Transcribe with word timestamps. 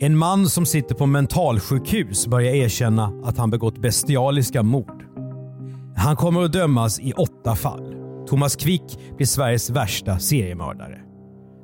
En 0.00 0.18
man 0.18 0.48
som 0.48 0.66
sitter 0.66 0.94
på 0.94 1.06
mentalsjukhus 1.06 2.26
börjar 2.26 2.54
erkänna 2.54 3.12
att 3.24 3.38
han 3.38 3.50
begått 3.50 3.78
bestialiska 3.78 4.62
mord. 4.62 5.04
Han 5.96 6.16
kommer 6.16 6.42
att 6.42 6.52
dömas 6.52 7.00
i 7.00 7.12
åtta 7.12 7.54
fall. 7.54 7.94
Thomas 8.28 8.56
Quick 8.56 8.98
blir 9.16 9.26
Sveriges 9.26 9.70
värsta 9.70 10.18
seriemördare. 10.18 10.98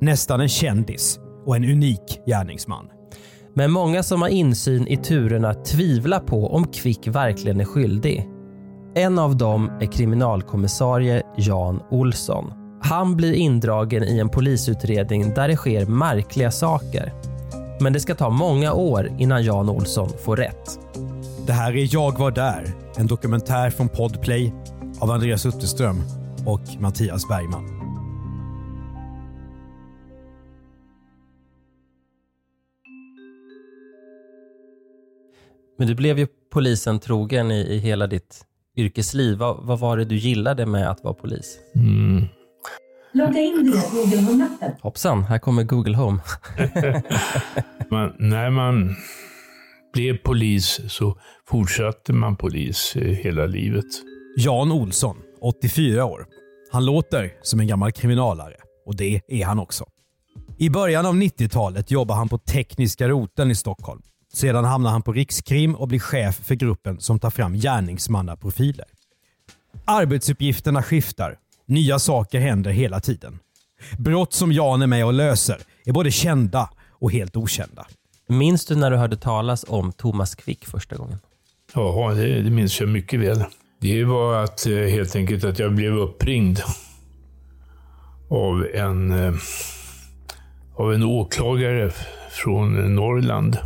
Nästan 0.01 0.41
en 0.41 0.49
kändis 0.49 1.19
och 1.47 1.57
en 1.57 1.65
unik 1.65 2.21
gärningsman. 2.27 2.85
Men 3.55 3.71
många 3.71 4.03
som 4.03 4.23
har 4.23 4.29
insyn 4.29 4.89
i 4.89 4.97
turerna 4.97 5.55
tvivlar 5.55 6.21
på 6.21 6.47
om 6.47 6.67
Quick 6.67 7.07
verkligen 7.07 7.61
är 7.61 7.65
skyldig. 7.65 8.29
En 8.95 9.19
av 9.19 9.37
dem 9.37 9.71
är 9.81 9.93
kriminalkommissarie 9.93 11.23
Jan 11.37 11.83
Olsson. 11.91 12.53
Han 12.83 13.17
blir 13.17 13.33
indragen 13.33 14.05
i 14.05 14.19
en 14.19 14.29
polisutredning 14.29 15.35
där 15.35 15.49
det 15.49 15.57
sker 15.57 15.87
märkliga 15.87 16.51
saker. 16.51 17.34
Men 17.81 17.93
det 17.93 18.01
ska 18.01 18.15
ta 18.15 18.31
många 18.31 18.73
år 18.73 19.11
innan 19.19 19.45
Jan 19.45 19.69
Olsson 19.69 20.11
får 20.25 20.37
rätt. 20.37 20.79
Det 21.47 21.53
här 21.53 21.77
är 21.77 21.95
Jag 21.95 22.19
var 22.19 22.31
där, 22.31 22.75
en 22.97 23.07
dokumentär 23.07 23.71
från 23.71 23.89
Podplay 23.89 24.53
av 25.01 25.11
Andreas 25.11 25.47
Utterström 25.47 26.03
och 26.47 26.61
Mattias 26.81 27.29
Bergman. 27.29 27.65
Men 35.79 35.89
du 35.89 35.95
blev 35.95 36.19
ju 36.19 36.27
polisen 36.53 36.99
trogen 36.99 37.51
i, 37.51 37.61
i 37.61 37.79
hela 37.79 38.07
ditt 38.07 38.45
yrkesliv. 38.77 39.39
Vad, 39.39 39.67
vad 39.67 39.81
var 39.81 39.97
det 39.97 40.05
du 40.05 40.17
gillade 40.17 40.67
med 40.67 40.91
att 40.91 41.05
vara 41.05 41.15
polis? 41.15 41.59
Logga 43.15 43.41
in 43.41 43.73
via 43.73 43.83
Google 43.93 44.17
Home-appen. 44.17 44.73
Hoppsan, 44.83 45.25
här 45.25 45.39
kommer 45.39 45.63
Google 45.63 45.97
Home. 45.97 46.21
Man, 47.91 48.13
när 48.19 48.51
man 48.51 48.97
blev 49.93 50.17
polis 50.17 50.81
så 50.89 51.19
fortsatte 51.49 52.13
man 52.13 52.37
polis 52.37 52.97
eh, 52.97 53.03
hela 53.03 53.47
livet. 53.47 53.85
Jan 54.37 54.73
Olsson, 54.73 55.17
84 55.41 56.05
år. 56.05 56.27
Han 56.73 56.85
låter 56.85 57.33
som 57.43 57.61
en 57.61 57.67
gammal 57.67 57.93
kriminalare 57.93 58.55
och 58.87 58.97
det 58.97 59.21
är 59.29 59.45
han 59.45 59.59
också. 59.59 59.85
I 60.59 60.71
början 60.71 61.07
av 61.07 61.15
90-talet 61.15 61.91
jobbar 61.91 62.15
han 62.15 62.29
på 62.29 62.39
Tekniska 62.39 63.09
roteln 63.09 63.51
i 63.51 63.55
Stockholm. 63.55 64.03
Sedan 64.33 64.65
hamnar 64.65 64.91
han 64.91 65.03
på 65.03 65.13
Rikskrim 65.13 65.75
och 65.75 65.89
blir 65.89 65.99
chef 65.99 66.37
för 66.37 66.55
gruppen 66.55 67.01
som 67.01 67.19
tar 67.19 67.31
fram 67.31 67.55
gärningsmannaprofiler. 67.55 68.87
Arbetsuppgifterna 69.85 70.83
skiftar. 70.83 71.39
Nya 71.67 71.99
saker 71.99 72.41
händer 72.41 72.71
hela 72.71 73.01
tiden. 73.01 73.39
Brott 73.99 74.33
som 74.33 74.53
Jan 74.53 74.83
är 74.83 74.87
med 74.87 75.07
och 75.07 75.13
löser 75.13 75.59
är 75.85 75.93
både 75.93 76.11
kända 76.11 76.71
och 76.91 77.13
helt 77.13 77.37
okända. 77.37 77.87
Minns 78.29 78.67
du 78.67 78.77
när 78.77 78.91
du 78.91 78.97
hörde 78.97 79.17
talas 79.17 79.65
om 79.69 79.93
Thomas 79.93 80.35
Quick 80.35 80.65
första 80.65 80.97
gången? 80.97 81.19
Ja, 81.75 82.13
det, 82.17 82.43
det 82.43 82.51
minns 82.51 82.81
jag 82.81 82.89
mycket 82.89 83.21
väl. 83.21 83.45
Det 83.81 84.05
var 84.05 84.45
att 84.45 84.67
eh, 84.67 84.73
helt 84.73 85.17
enkelt 85.17 85.45
att 85.45 85.59
jag 85.59 85.75
blev 85.75 85.93
uppringd 85.93 86.61
av 88.31 88.67
en, 88.75 89.13
eh, 89.13 89.35
av 90.77 90.95
en 90.95 91.03
åklagare 91.03 91.91
från 92.31 92.95
Norrland 92.95 93.59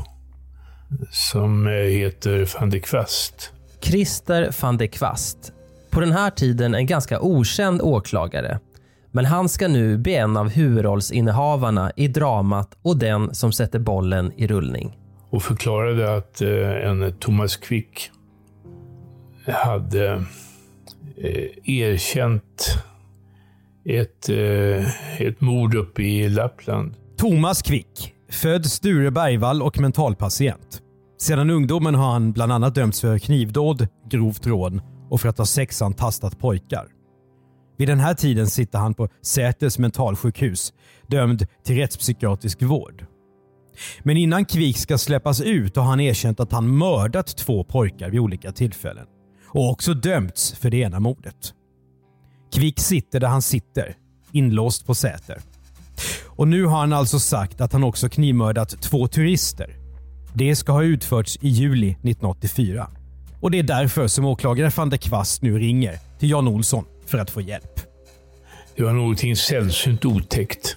som 1.11 1.67
eh, 1.67 1.73
heter 1.73 2.49
van 2.61 2.71
de 2.71 2.81
Kvast. 2.81 3.53
Christer 3.81 4.55
van 4.63 4.77
de 4.77 4.89
Kvast. 4.89 5.53
På 5.91 6.01
den 6.01 6.13
här 6.13 6.31
tiden 6.31 6.75
en 6.75 6.87
ganska 6.87 7.21
okänd 7.21 7.83
åklagare. 7.83 8.59
Men 9.11 9.25
han 9.25 9.49
ska 9.49 9.69
nu 9.69 9.99
bli 9.99 10.15
en 10.15 10.37
av 10.37 10.49
huvudrollsinnehavarna 10.49 11.93
i 11.97 12.09
dramat 12.09 12.77
och 12.83 12.99
den 12.99 13.35
som 13.35 13.53
sätter 13.53 13.79
bollen 13.79 14.33
i 14.37 14.47
rullning. 14.47 14.97
och 15.31 15.43
förklarade 15.43 16.17
att 16.17 16.41
eh, 16.41 16.89
en 16.89 17.13
Thomas 17.19 17.57
Quick 17.57 18.11
hade 19.47 20.25
eh, 21.17 21.71
erkänt 21.81 22.83
ett, 23.85 24.29
eh, 24.29 25.21
ett 25.21 25.41
mord 25.41 25.75
uppe 25.75 26.03
i 26.03 26.29
Lappland. 26.29 26.95
Thomas 27.17 27.63
Quick, 27.63 28.15
född 28.31 28.67
Sture 28.67 29.11
Bergvall 29.11 29.63
och 29.63 29.81
mentalpatient. 29.81 30.83
Sedan 31.19 31.51
ungdomen 31.51 31.95
har 31.95 32.13
han 32.13 32.33
bland 32.33 32.53
annat 32.53 32.75
dömts 32.75 33.01
för 33.01 33.19
knivdåd, 33.19 33.87
grovt 34.11 34.47
rån 34.47 34.81
och 35.11 35.21
för 35.21 35.29
att 35.29 35.39
ha 35.39 35.47
sexantastat 35.47 36.39
pojkar. 36.39 36.89
Vid 37.79 37.89
den 37.89 38.01
här 38.01 38.15
tiden 38.15 38.47
sitter 38.47 38.79
han 38.79 38.95
på 38.95 39.09
Säters 39.23 39.79
mentalsjukhus, 39.79 40.73
dömd 41.07 41.47
till 41.65 41.77
rättspsykiatrisk 41.77 42.63
vård. 42.63 43.07
Men 44.03 44.17
innan 44.17 44.45
Quick 44.45 44.79
ska 44.79 44.99
släppas 44.99 45.41
ut 45.41 45.77
har 45.77 45.85
han 45.85 46.01
erkänt 46.01 46.41
att 46.41 46.53
han 46.53 46.77
mördat 46.77 47.37
två 47.37 47.65
pojkar 47.65 48.11
vid 48.11 48.21
olika 48.21 48.53
tillfällen 48.53 49.07
och 49.47 49.71
också 49.71 49.95
dömts 49.95 50.53
för 50.53 50.71
det 50.71 50.77
ena 50.77 51.01
mordet. 51.01 51.55
Quick 52.55 52.81
sitter 52.81 53.21
där 53.21 53.29
han 53.29 53.43
sitter, 53.43 53.97
inlåst 54.33 54.87
på 54.87 54.95
Säter. 54.95 55.39
Och 56.27 56.49
nu 56.49 56.65
har 56.65 56.79
han 56.79 56.93
alltså 56.93 57.19
sagt 57.19 57.61
att 57.61 57.73
han 57.73 57.85
också 57.85 58.09
knivmördat 58.09 58.83
två 58.83 59.09
turister. 59.09 59.77
Det 60.35 60.57
ska 60.57 60.73
ha 60.73 60.83
utförts 60.83 61.39
i 61.41 61.49
juli 61.49 61.91
1984. 61.91 62.98
Och 63.41 63.51
det 63.51 63.59
är 63.59 63.63
därför 63.63 64.09
som 64.09 64.25
åklagare 64.25 64.71
van 64.77 64.91
der 64.91 64.97
Kvast 64.97 65.43
nu 65.43 65.59
ringer 65.59 65.99
till 66.19 66.31
Jan 66.31 66.49
Olsson 66.49 66.85
för 67.07 67.19
att 67.19 67.31
få 67.31 67.41
hjälp. 67.41 67.81
Det 68.77 68.83
var 68.85 68.93
någonting 68.93 69.37
sällsynt 69.37 70.05
otäckt. 70.05 70.77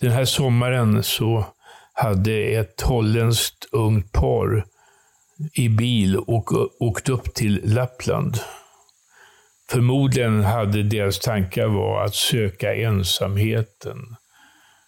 Den 0.00 0.12
här 0.12 0.24
sommaren 0.24 1.02
så 1.02 1.44
hade 1.92 2.32
ett 2.32 2.80
holländskt 2.80 3.68
ungt 3.72 4.12
par 4.12 4.64
i 5.52 5.68
bil 5.68 6.16
och 6.16 6.52
åkt 6.82 7.08
upp 7.08 7.34
till 7.34 7.60
Lappland. 7.64 8.38
Förmodligen 9.70 10.44
hade 10.44 10.82
deras 10.82 11.18
tankar 11.18 11.66
var 11.66 12.04
att 12.04 12.14
söka 12.14 12.74
ensamheten. 12.74 14.16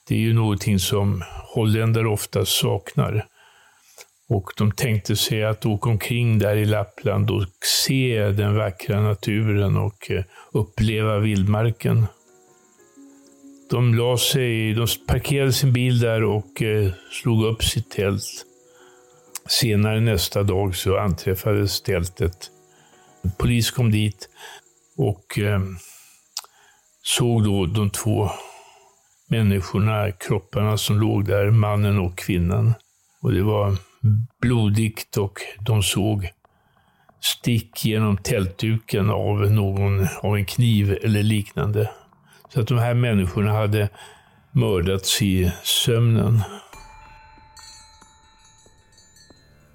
Det 0.09 0.15
är 0.15 0.19
ju 0.19 0.33
någonting 0.33 0.79
som 0.79 1.25
holländare 1.55 2.09
ofta 2.09 2.45
saknar. 2.45 3.27
Och 4.31 4.51
de 4.57 4.73
tänkte 4.73 5.17
sig 5.17 5.45
att 5.45 5.67
åka 5.67 5.91
omkring 5.91 6.39
där 6.39 6.57
i 6.57 6.65
Lappland 6.65 7.31
och 7.31 7.45
se 7.85 8.25
den 8.25 8.57
vackra 8.57 9.01
naturen 9.01 9.77
och 9.77 10.11
eh, 10.11 10.25
uppleva 10.53 11.19
vildmarken. 11.19 12.07
De 13.71 13.95
la 13.95 14.19
sig, 14.19 14.75
de 14.75 14.87
parkerade 15.07 15.53
sin 15.53 15.73
bil 15.73 16.01
där 16.01 16.25
och 16.25 16.63
eh, 16.63 16.93
slog 17.11 17.45
upp 17.45 17.65
sitt 17.65 17.91
tält. 17.91 18.47
Senare 19.49 20.01
nästa 20.01 20.43
dag 20.43 20.77
så 20.77 20.99
anträffades 20.99 21.83
tältet. 21.83 22.51
Polis 23.39 23.71
kom 23.71 23.91
dit 23.91 24.29
och 24.97 25.39
eh, 25.39 25.61
såg 27.03 27.45
då 27.45 27.67
de 27.67 27.91
två 27.91 28.31
människorna, 29.29 30.13
kropparna 30.13 30.77
som 30.77 31.01
låg 31.01 31.25
där, 31.25 31.51
mannen 31.51 31.99
och 31.99 32.19
kvinnan. 32.19 32.75
Och 33.23 33.33
det 33.33 33.43
var 33.43 33.77
blodigt 34.41 35.17
och 35.17 35.41
de 35.61 35.83
såg 35.83 36.29
stick 37.21 37.85
genom 37.85 38.17
tältduken 38.17 39.11
av, 39.11 39.51
någon, 39.51 40.07
av 40.23 40.37
en 40.37 40.45
kniv 40.45 40.99
eller 41.03 41.23
liknande. 41.23 41.91
Så 42.55 42.61
att 42.61 42.69
de 42.69 42.79
här 42.79 42.95
människorna 42.95 43.53
hade 43.53 43.89
mördats 44.53 45.23
i 45.23 45.53
sömnen. 45.63 46.41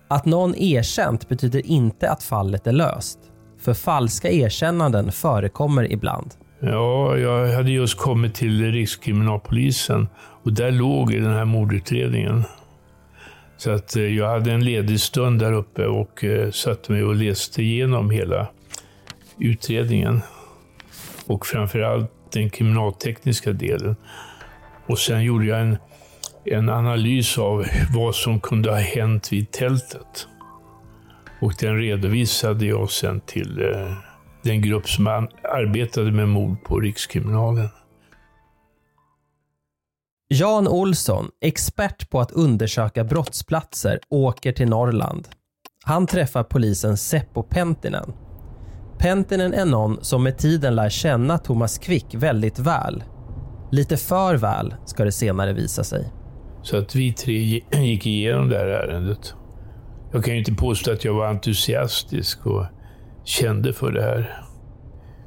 Att 0.08 0.26
någon 0.26 0.56
erkänt 0.56 1.30
betyder 1.30 1.66
inte 1.66 2.12
att 2.12 2.24
fallet 2.24 2.68
är 2.68 2.72
löst. 2.72 3.20
För 3.60 3.74
falska 3.74 4.30
erkännanden 4.30 5.12
förekommer 5.12 5.92
ibland. 5.92 6.34
Ja, 6.60 7.18
jag 7.18 7.54
hade 7.56 7.72
just 7.72 7.98
kommit 7.98 8.36
till 8.36 8.72
Rikskriminalpolisen 8.72 10.08
och 10.44 10.54
där 10.54 10.72
låg 10.72 11.12
den 11.12 11.34
här 11.34 11.46
mordutredningen. 11.46 12.44
Så 13.66 13.72
att 13.72 13.96
eh, 13.96 14.04
jag 14.04 14.30
hade 14.30 14.52
en 14.52 14.66
ledig 14.66 15.00
stund 15.00 15.40
där 15.40 15.54
uppe 15.54 15.86
och 15.86 16.24
eh, 16.24 16.52
satte 16.52 16.92
mig 16.92 17.04
och 17.04 17.16
läste 17.16 17.64
igenom 17.64 18.10
hela 18.10 18.48
utredningen. 19.40 20.22
Och 21.26 21.46
framförallt 21.46 22.12
den 22.34 22.50
kriminaltekniska 22.50 23.52
delen. 23.52 23.96
Och 24.86 25.00
sen 25.00 25.24
gjorde 25.24 25.46
jag 25.46 25.62
en 25.62 25.78
en 26.46 26.70
analys 26.70 27.38
av 27.38 27.66
vad 27.96 28.16
som 28.16 28.40
kunde 28.40 28.70
ha 28.70 28.78
hänt 28.78 29.34
vid 29.34 29.52
tältet. 29.52 30.28
Och 31.42 31.54
den 31.60 31.78
redovisade 31.78 32.66
jag 32.66 32.92
sen 32.92 33.20
till 33.20 33.62
eh, 33.62 33.94
den 34.42 34.62
grupp 34.62 34.90
som 34.90 35.08
arbetade 35.44 36.12
med 36.12 36.30
mord 36.30 36.64
på 36.64 36.80
Rikskriminalen. 36.80 37.70
Jan 40.38 40.68
Olsson, 40.68 41.30
expert 41.42 42.10
på 42.10 42.20
att 42.20 42.32
undersöka 42.32 43.04
brottsplatser, 43.04 44.00
åker 44.10 44.52
till 44.52 44.70
Norrland. 44.70 45.28
Han 45.84 46.08
träffar 46.08 46.44
polisen 46.44 46.98
Seppo 46.98 47.44
Pentinen. 47.44 48.14
Pentinen 49.00 49.54
är 49.54 49.66
någon 49.66 50.04
som 50.04 50.24
med 50.24 50.38
tiden 50.38 50.76
lär 50.76 50.90
känna 50.90 51.38
Thomas 51.38 51.78
Quick 51.78 52.06
väldigt 52.14 52.60
väl. 52.60 53.04
Lite 53.72 53.98
för 53.98 54.36
väl 54.36 54.76
ska 54.86 55.06
det 55.06 55.12
senare 55.12 55.54
visa 55.54 55.84
sig. 55.84 56.14
Så 56.64 56.78
att 56.78 56.96
vi 56.96 57.14
tre 57.14 57.62
gick 57.72 58.06
igenom 58.06 58.50
det 58.50 58.58
här 58.58 58.68
ärendet. 58.68 59.34
Jag 60.12 60.24
kan 60.24 60.34
ju 60.34 60.40
inte 60.40 60.54
påstå 60.54 60.92
att 60.92 61.06
jag 61.06 61.14
var 61.14 61.28
entusiastisk 61.28 62.46
och 62.46 62.66
kände 63.24 63.74
för 63.74 63.92
det 63.92 64.02
här. 64.02 64.42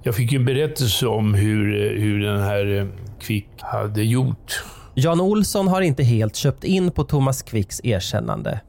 Jag 0.02 0.14
fick 0.14 0.32
ju 0.32 0.38
en 0.38 0.44
berättelse 0.44 1.06
om 1.06 1.34
hur, 1.34 1.86
eh, 1.86 2.02
hur 2.02 2.20
den 2.20 2.40
här 2.40 2.80
eh, 2.80 2.86
Quick 3.20 3.48
hade 3.58 4.02
gjort. 4.02 4.64
Jan 5.00 5.20
Olsson 5.20 5.68
har 5.68 5.80
inte 5.80 6.02
helt 6.02 6.36
köpt 6.36 6.64
in 6.64 6.90
på 6.90 7.04
Thomas 7.04 7.42
Quicks 7.42 7.80
erkännande. 7.84 8.60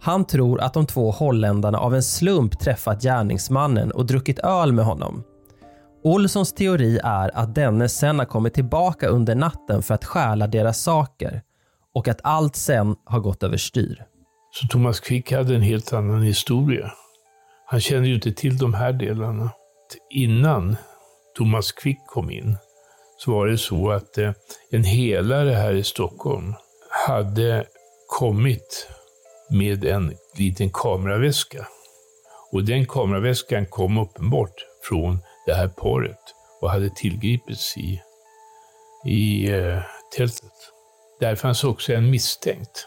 Han 0.00 0.24
tror 0.24 0.60
att 0.60 0.74
de 0.74 0.86
två 0.86 1.10
holländarna 1.10 1.78
av 1.78 1.94
en 1.94 2.02
slump 2.02 2.58
träffat 2.58 3.02
gärningsmannen 3.02 3.90
och 3.90 4.06
druckit 4.06 4.38
öl 4.38 4.72
med 4.72 4.84
honom. 4.84 5.24
Olssons 6.04 6.52
teori 6.52 7.00
är 7.04 7.38
att 7.38 7.54
denne 7.54 7.88
sen 7.88 8.18
har 8.18 8.26
kommit 8.26 8.54
tillbaka 8.54 9.08
under 9.08 9.34
natten 9.34 9.82
för 9.82 9.94
att 9.94 10.04
stjäla 10.04 10.46
deras 10.46 10.82
saker 10.82 11.42
och 11.94 12.08
att 12.08 12.20
allt 12.22 12.56
sen 12.56 12.96
har 13.04 13.20
gått 13.20 13.42
överstyr. 13.42 14.04
Så 14.50 14.66
Thomas 14.66 15.00
Quick 15.00 15.32
hade 15.32 15.54
en 15.54 15.62
helt 15.62 15.92
annan 15.92 16.22
historia. 16.22 16.92
Han 17.66 17.80
kände 17.80 18.08
ju 18.08 18.14
inte 18.14 18.32
till 18.32 18.58
de 18.58 18.74
här 18.74 18.92
delarna. 18.92 19.50
Innan 20.10 20.76
Thomas 21.36 21.72
Quick 21.72 21.98
kom 22.06 22.30
in 22.30 22.56
så 23.18 23.32
var 23.32 23.46
det 23.46 23.58
så 23.58 23.90
att 23.90 24.18
eh, 24.18 24.32
en 24.70 24.84
helare 24.84 25.50
här 25.50 25.74
i 25.74 25.84
Stockholm 25.84 26.54
hade 27.06 27.66
kommit 28.06 28.88
med 29.50 29.84
en 29.84 30.16
liten 30.36 30.70
kameraväska. 30.70 31.66
Och 32.52 32.64
den 32.64 32.86
kameraväskan 32.86 33.66
kom 33.66 33.98
uppenbart 33.98 34.54
från 34.88 35.18
det 35.46 35.54
här 35.54 35.68
paret 35.68 36.34
och 36.60 36.70
hade 36.70 36.90
tillgripits 36.90 37.76
i, 37.76 38.02
i 39.06 39.50
eh, 39.50 39.82
tältet. 40.16 40.52
Där 41.20 41.34
fanns 41.34 41.64
också 41.64 41.92
en 41.92 42.10
misstänkt. 42.10 42.86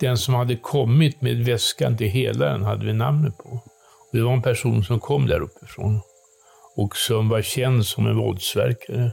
Den 0.00 0.18
som 0.18 0.34
hade 0.34 0.56
kommit 0.56 1.20
med 1.20 1.44
väskan 1.44 1.96
till 1.96 2.08
helaren 2.08 2.62
hade 2.62 2.86
vi 2.86 2.92
namnet 2.92 3.38
på. 3.38 3.48
Och 4.10 4.16
det 4.16 4.22
var 4.22 4.32
en 4.32 4.42
person 4.42 4.84
som 4.84 5.00
kom 5.00 5.26
där 5.26 5.40
uppifrån 5.40 6.00
och 6.76 6.96
som 6.96 7.28
var 7.28 7.42
känd 7.42 7.86
som 7.86 8.06
en 8.06 8.16
våldsverkare 8.16 9.12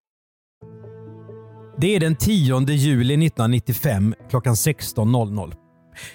Det 1.81 1.95
är 1.95 1.99
den 1.99 2.15
10 2.15 2.59
juli 2.59 3.13
1995 3.13 4.15
klockan 4.29 4.53
16.00. 4.53 5.53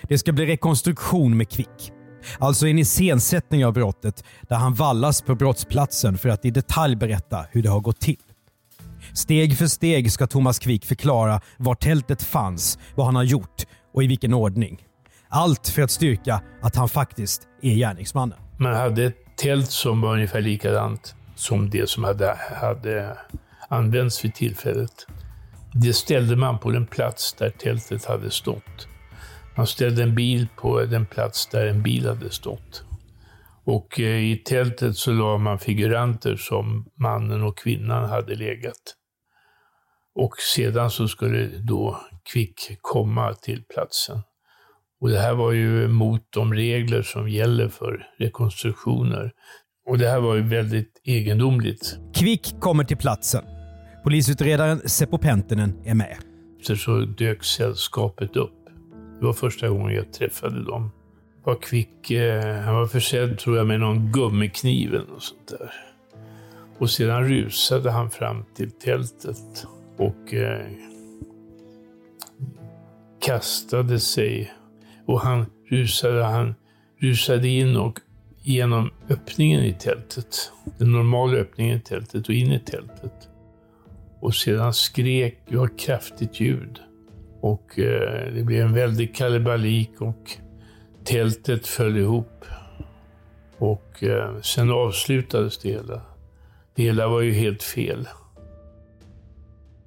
Det 0.03 0.19
ska 0.19 0.33
bli 0.33 0.47
rekonstruktion 0.47 1.37
med 1.37 1.51
Kvick. 1.51 1.93
Alltså 2.39 2.67
en 2.67 2.79
iscensättning 2.79 3.67
av 3.67 3.73
brottet 3.73 4.25
där 4.49 4.57
han 4.57 4.75
vallas 4.75 5.23
på 5.23 5.35
brottsplatsen 5.35 6.19
för 6.19 6.29
att 6.29 6.45
i 6.45 6.51
detalj 6.51 6.97
berätta 6.97 7.47
hur 7.51 7.63
det 7.63 7.69
har 7.69 7.81
gått 7.81 8.01
till. 8.01 8.21
Steg 9.15 9.59
för 9.59 9.67
steg 9.67 10.13
ska 10.13 10.27
Thomas 10.27 10.59
Quick 10.59 10.85
förklara 10.85 11.41
var 11.57 11.75
tältet 11.75 12.23
fanns, 12.23 12.79
vad 12.95 13.07
han 13.07 13.17
har 13.17 13.25
gjort 13.25 13.67
och 13.95 14.05
i 14.05 14.07
vilken 14.07 14.35
ordning. 14.35 14.83
Allt 15.29 15.69
för 15.69 15.83
att 15.83 15.91
styrka 15.91 16.43
att 16.63 16.77
han 16.77 16.89
faktiskt 16.89 17.43
är 17.63 17.75
gärningsmannen. 17.75 18.39
Man 18.59 18.75
hade 18.75 19.05
ett 19.05 19.37
tält 19.37 19.71
som 19.71 20.01
var 20.01 20.13
ungefär 20.13 20.41
likadant 20.41 21.15
som 21.35 21.71
det 21.71 21.89
som 21.89 22.05
hade, 22.05 22.39
hade 22.61 23.17
använts 23.69 24.25
vid 24.25 24.35
tillfället. 24.35 25.07
Det 25.81 25.93
ställde 25.93 26.37
man 26.37 26.59
på 26.59 26.71
den 26.71 26.87
plats 26.87 27.33
där 27.33 27.51
tältet 27.51 28.05
hade 28.05 28.31
stått. 28.31 28.89
Man 29.57 29.67
ställde 29.67 30.03
en 30.03 30.15
bil 30.15 30.49
på 30.57 30.81
den 30.81 31.07
plats 31.07 31.47
där 31.47 31.67
en 31.67 31.83
bil 31.83 32.09
hade 32.09 32.31
stått. 32.31 32.85
Och 33.65 34.01
eh, 34.01 34.31
i 34.31 34.37
tältet 34.37 34.97
så 34.97 35.13
la 35.13 35.39
man 35.39 35.59
figuranter 35.59 36.37
som 36.37 36.87
mannen 37.01 37.43
och 37.43 37.59
kvinnan 37.59 38.09
hade 38.09 38.35
legat. 38.35 38.95
Och 40.15 40.37
sedan 40.55 40.91
så 40.91 41.09
skulle 41.09 41.47
då 41.47 42.01
Kvick 42.33 42.79
komma 42.81 43.35
till 43.35 43.65
platsen. 43.75 44.19
Och 45.01 45.09
det 45.09 45.19
här 45.19 45.35
var 45.35 45.53
ju 45.53 45.89
mot 45.89 46.23
de 46.31 46.55
regler 46.55 47.03
som 47.03 47.29
gäller 47.29 47.69
för 47.69 48.07
rekonstruktioner. 48.19 49.33
Och 49.89 49.99
det 49.99 50.09
här 50.09 50.21
var 50.21 50.35
ju 50.35 50.43
väldigt 50.43 51.01
egendomligt. 51.05 51.99
Kvick 52.15 52.61
kommer 52.61 52.85
till 52.85 52.97
platsen. 52.97 53.56
Polisutredaren 54.07 54.89
Seppo 54.89 55.19
Pentinen 55.19 55.73
är 55.85 55.95
med. 55.95 56.17
Så 56.77 57.01
dök 57.01 57.45
sällskapet 57.45 58.37
upp. 58.37 58.53
Det 59.21 59.27
var 59.27 59.33
första 59.33 59.69
gången 59.69 59.95
jag 59.95 60.13
träffade 60.13 60.65
dem. 60.65 60.91
Var 61.45 61.55
kvick, 61.55 62.11
eh, 62.11 62.55
han 62.55 62.75
var 62.75 62.87
försedd 62.87 63.39
tror 63.39 63.57
jag 63.57 63.67
med 63.67 63.81
någon 63.81 64.13
gummikniv 64.13 64.95
eller 64.95 65.07
något 65.07 65.23
sånt 65.23 65.49
där. 65.49 65.73
Och 66.79 66.91
sedan 66.91 67.29
rusade 67.29 67.91
han 67.91 68.11
fram 68.11 68.45
till 68.55 68.71
tältet 68.71 69.67
och 69.97 70.35
eh, 70.35 70.67
kastade 73.21 74.01
sig. 74.01 74.53
Och 75.07 75.21
han 75.21 75.47
rusade, 75.71 76.25
han 76.25 76.55
rusade 76.99 77.49
in 77.49 77.77
och 77.77 78.01
genom 78.43 78.91
öppningen 79.09 79.65
i 79.65 79.73
tältet. 79.73 80.53
Den 80.79 80.93
normala 80.93 81.37
öppningen 81.39 81.77
i 81.77 81.81
tältet 81.81 82.29
och 82.29 82.35
in 82.35 82.53
i 82.53 82.61
tältet. 82.61 83.29
Och 84.21 84.35
sedan 84.35 84.75
skrek, 84.75 85.39
det 85.49 85.57
var 85.57 85.79
kraftigt 85.79 86.41
ljud. 86.41 86.79
Och 87.41 87.79
eh, 87.79 88.33
det 88.35 88.43
blev 88.43 88.67
en 88.67 88.73
väldig 88.73 89.15
kalabalik 89.15 90.01
och 90.01 90.31
tältet 91.05 91.67
föll 91.67 91.97
ihop. 91.97 92.45
Och 93.59 94.03
eh, 94.03 94.41
sen 94.41 94.71
avslutades 94.71 95.59
det 95.59 95.69
hela. 95.69 96.03
Det 96.75 96.83
hela 96.83 97.09
var 97.09 97.21
ju 97.21 97.33
helt 97.33 97.63
fel. 97.63 98.09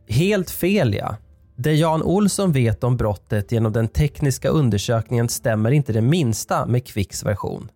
Helt 0.08 0.50
fel 0.50 0.94
ja. 0.94 1.18
Det 1.56 1.74
Jan 1.74 2.04
Olsson 2.04 2.52
vet 2.52 2.84
om 2.84 2.98
brottet 2.98 3.52
genom 3.52 3.74
den 3.74 3.88
tekniska 3.88 4.50
undersökningen 4.50 5.30
stämmer 5.30 5.72
inte 5.72 5.94
det 5.94 6.02
minsta 6.02 6.66
med 6.66 6.88
Kvicks 6.88 7.26
version. 7.26 7.70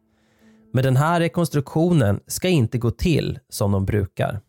Men 0.74 0.84
den 0.84 0.98
här 0.98 1.20
rekonstruktionen 1.20 2.20
ska 2.28 2.48
inte 2.48 2.78
gå 2.78 2.92
till 2.92 3.40
som 3.50 3.72
de 3.72 3.86
brukar. 3.86 4.40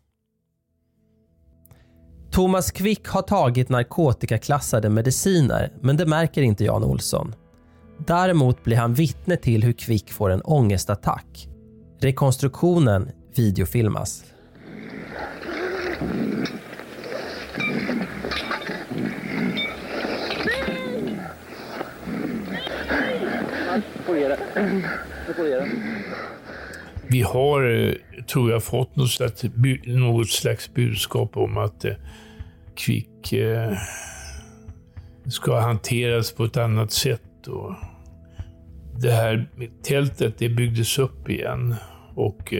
Thomas 2.35 2.71
Quick 2.71 3.07
har 3.07 3.21
tagit 3.21 3.69
narkotikaklassade 3.69 4.89
mediciner, 4.89 5.71
men 5.81 5.97
det 5.97 6.05
märker 6.05 6.41
inte 6.41 6.63
Jan 6.63 6.83
Olsson. 6.83 7.35
Däremot 7.97 8.63
blir 8.63 8.77
han 8.77 8.93
vittne 8.93 9.37
till 9.37 9.63
hur 9.63 9.73
Quick 9.73 10.11
får 10.11 10.29
en 10.29 10.41
ångestattack. 10.41 11.47
Rekonstruktionen 11.99 13.09
videofilmas. 13.35 14.23
det. 24.29 24.61
Nu 25.27 25.33
får 25.33 25.43
du 25.43 25.49
ge 25.49 25.55
det. 25.55 26.34
Vi 27.09 27.21
har, 27.21 27.63
eh, 27.63 27.93
tror 28.23 28.51
jag, 28.51 28.63
fått 28.63 28.95
något 28.95 29.09
slags, 29.09 29.43
något 29.85 30.29
slags 30.29 30.73
budskap 30.73 31.37
om 31.37 31.57
att 31.57 31.85
eh, 31.85 31.93
Kvick 32.75 33.33
eh, 33.33 33.71
ska 35.25 35.59
hanteras 35.59 36.31
på 36.31 36.43
ett 36.43 36.57
annat 36.57 36.91
sätt. 36.91 37.47
Och 37.47 37.73
det 38.99 39.11
här 39.11 39.49
med 39.55 39.83
tältet 39.83 40.37
det 40.37 40.49
byggdes 40.49 40.99
upp 40.99 41.29
igen 41.29 41.75
och 42.15 42.53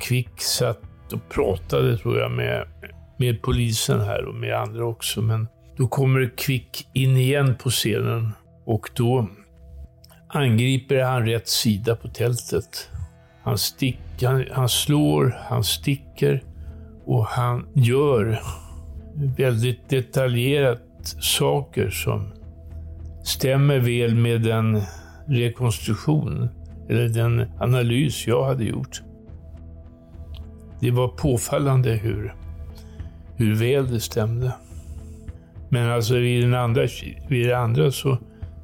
Kvick 0.00 0.40
satt 0.40 1.12
och 1.12 1.28
pratade, 1.28 1.98
tror 1.98 2.18
jag, 2.18 2.30
med, 2.30 2.66
med 3.18 3.42
polisen 3.42 4.00
här 4.00 4.24
och 4.24 4.34
med 4.34 4.54
andra 4.54 4.86
också. 4.86 5.22
Men 5.22 5.48
då 5.76 5.88
kommer 5.88 6.36
Kvick 6.36 6.86
in 6.94 7.16
igen 7.16 7.56
på 7.62 7.70
scenen 7.70 8.32
och 8.64 8.90
då 8.94 9.28
angriper 10.28 11.02
han 11.02 11.26
rätt 11.26 11.48
sida 11.48 11.96
på 11.96 12.08
tältet. 12.08 12.90
Han, 13.42 13.58
stick, 13.58 13.98
han, 14.22 14.44
han 14.52 14.68
slår, 14.68 15.36
han 15.48 15.64
sticker 15.64 16.42
och 17.04 17.26
han 17.26 17.66
gör 17.74 18.40
väldigt 19.36 19.88
detaljerat 19.88 20.82
saker 21.20 21.90
som 21.90 22.32
stämmer 23.24 23.78
väl 23.78 24.14
med 24.14 24.42
den 24.42 24.82
rekonstruktion 25.26 26.48
eller 26.88 27.08
den 27.08 27.46
analys 27.58 28.26
jag 28.26 28.44
hade 28.44 28.64
gjort. 28.64 29.02
Det 30.80 30.90
var 30.90 31.08
påfallande 31.08 31.90
hur, 31.90 32.34
hur 33.36 33.54
väl 33.54 33.92
det 33.92 34.00
stämde. 34.00 34.52
Men 35.68 35.90
alltså 35.90 36.14
vid, 36.14 36.44
den 36.44 36.54
andra, 36.54 36.82
vid 37.28 37.46
det 37.46 37.58
andra 37.58 37.90
så 37.90 38.18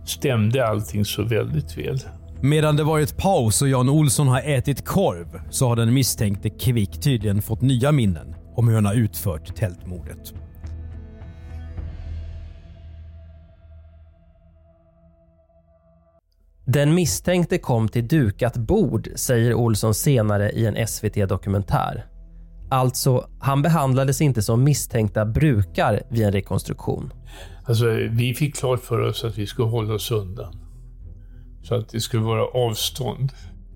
stämde 0.04 0.66
allting 0.66 1.04
så 1.04 1.23
väldigt 1.23 1.78
väl. 1.78 1.99
Medan 2.40 2.76
det 2.76 2.85
varit 2.85 3.16
paus 3.16 3.62
och 3.62 3.69
Jan 3.69 3.88
Olsson 3.88 4.28
har 4.28 4.40
ätit 4.40 4.85
korv 4.85 5.40
så 5.50 5.69
har 5.69 5.76
den 5.76 5.95
misstänkte 5.95 6.50
Kvick 6.50 7.00
tydligen 7.00 7.43
fått 7.43 7.62
nya 7.62 7.93
minnen 7.93 8.35
om 8.55 8.69
hur 8.69 8.75
han 8.75 8.85
har 8.85 8.95
utfört 8.95 9.57
tältmordet. 9.57 10.35
Den 16.66 16.95
misstänkte 16.95 17.59
kom 17.59 17.88
till 17.88 18.09
dukat 18.09 18.57
bord, 18.57 19.09
säger 19.14 19.55
Olsson 19.55 19.95
senare 19.95 20.50
i 20.50 20.66
en 20.66 20.87
SVT-dokumentär. 20.87 22.07
Alltså, 22.71 23.28
han 23.40 23.62
behandlades 23.62 24.21
inte 24.21 24.43
som 24.43 24.64
misstänkta 24.64 25.26
brukar 25.26 26.02
vid 26.09 26.26
en 26.26 26.33
rekonstruktion. 26.33 27.12
Alltså, 27.64 27.87
vi 28.11 28.35
fick 28.35 28.57
klart 28.57 28.81
för 28.81 29.00
oss 29.00 29.25
att 29.25 29.38
vi 29.38 29.47
skulle 29.47 29.69
hålla 29.69 29.95
oss 29.95 30.11
undan. 30.11 30.65
Så 31.68 31.75
att 31.75 31.88
det 31.88 32.00
skulle 32.00 32.23
vara 32.23 32.44
avstånd. 32.44 33.32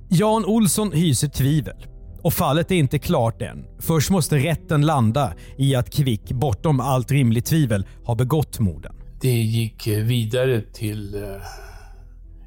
Jan 0.08 0.44
Olsson 0.44 0.92
hyser 0.92 1.28
tvivel. 1.28 1.86
Och 2.22 2.32
fallet 2.32 2.70
är 2.70 2.74
inte 2.74 2.98
klart 2.98 3.42
än. 3.42 3.64
Först 3.78 4.10
måste 4.10 4.36
rätten 4.36 4.86
landa 4.86 5.32
i 5.58 5.74
att 5.74 5.90
Kvick 5.90 6.32
bortom 6.32 6.80
allt 6.80 7.10
rimligt 7.10 7.46
tvivel 7.46 7.86
har 8.04 8.14
begått 8.14 8.58
morden. 8.58 8.94
Det 9.20 9.28
gick 9.28 9.86
eh, 9.86 10.04
vidare 10.04 10.60
till 10.60 11.14
eh, 11.14 11.22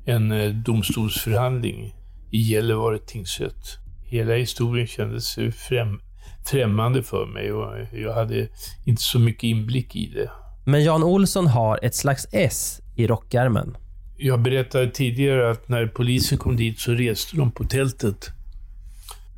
en 0.06 0.32
eh, 0.32 0.50
domstolsförhandling 0.50 1.96
i 2.32 2.38
Gällivare 2.38 3.00
tingsrätt. 3.00 3.78
Hela 4.04 4.34
historien 4.34 4.88
kändes 4.88 5.36
främ 5.56 6.00
främmande 6.46 7.04
för 7.04 7.26
mig 7.26 7.54
och 7.54 7.88
jag 7.94 8.14
hade 8.14 8.48
inte 8.86 9.02
så 9.02 9.20
mycket 9.20 9.44
inblick 9.44 9.96
i 9.96 10.08
det. 10.08 10.32
Men 10.66 10.84
Jan 10.84 11.04
Olsson 11.04 11.48
har 11.48 11.80
ett 11.82 11.96
slags 11.96 12.28
S 12.32 12.82
i 12.96 13.08
rockärmen. 13.08 13.78
Jag 14.18 14.42
berättade 14.42 14.92
tidigare 14.92 15.52
att 15.52 15.70
när 15.70 15.88
polisen 15.88 16.38
kom 16.38 16.56
dit 16.56 16.80
så 16.80 16.92
reste 16.92 17.38
de 17.38 17.52
på 17.52 17.64
tältet. 17.64 18.32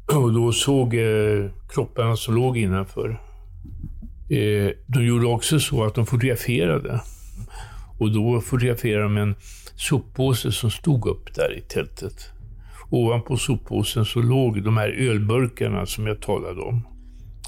Och 0.07 0.33
då 0.33 0.51
såg 0.51 0.95
eh, 0.95 1.49
kropparna 1.69 2.15
som 2.15 2.35
låg 2.35 2.57
innanför. 2.57 3.09
Eh, 4.29 4.71
de 4.87 5.05
gjorde 5.05 5.27
också 5.27 5.59
så 5.59 5.83
att 5.83 5.95
de 5.95 6.05
fotograferade. 6.05 7.01
Och 7.97 8.11
då 8.11 8.41
fotograferade 8.41 9.03
de 9.03 9.17
en 9.17 9.35
soppåse 9.75 10.51
som 10.51 10.71
stod 10.71 11.07
upp 11.07 11.35
där 11.35 11.57
i 11.57 11.61
tältet. 11.61 12.31
Ovanpå 12.89 13.37
soppåsen 13.37 14.05
så 14.05 14.21
låg 14.21 14.63
de 14.63 14.77
här 14.77 14.89
ölburkarna 14.89 15.85
som 15.85 16.07
jag 16.07 16.21
talade 16.21 16.61
om. 16.61 16.87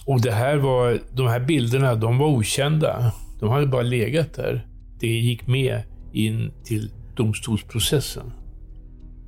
Och 0.05 0.21
det 0.21 0.31
här 0.31 0.57
var, 0.57 0.99
de 1.13 1.27
här 1.27 1.39
bilderna, 1.39 1.95
de 1.95 2.17
var 2.17 2.27
okända. 2.27 3.11
De 3.39 3.49
hade 3.49 3.67
bara 3.67 3.81
legat 3.81 4.33
där. 4.33 4.67
Det 4.99 5.07
gick 5.07 5.47
med 5.47 5.83
in 6.13 6.51
till 6.63 6.91
domstolsprocessen. 7.17 8.31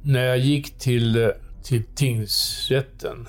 När 0.04 0.26
jag 0.26 0.38
gick 0.38 0.78
till, 0.78 1.32
till 1.64 1.84
tingsrätten, 1.84 3.28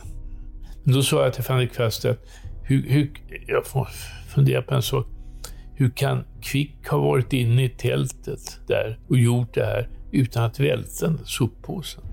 då 0.85 1.03
sa 1.03 1.25
jag 1.25 1.35
till 1.35 1.45
Fanny 1.45 1.69
Kvast 1.69 2.05
att 2.05 2.19
hur, 2.63 2.83
hur, 2.89 3.11
jag 3.47 3.67
får 3.67 3.89
fundera 4.29 4.63
på 4.63 4.75
en 4.75 4.83
sak. 4.83 5.07
Hur 5.75 5.91
kan 5.91 6.25
Kvick 6.43 6.89
ha 6.89 6.99
varit 6.99 7.33
inne 7.33 7.65
i 7.65 7.69
tältet 7.69 8.61
där 8.67 8.99
och 9.09 9.19
gjort 9.19 9.55
det 9.55 9.65
här 9.65 9.89
utan 10.13 10.45
att 10.45 10.61
välta 10.61 11.07
den 11.07 11.19
soppåsen? 11.25 12.05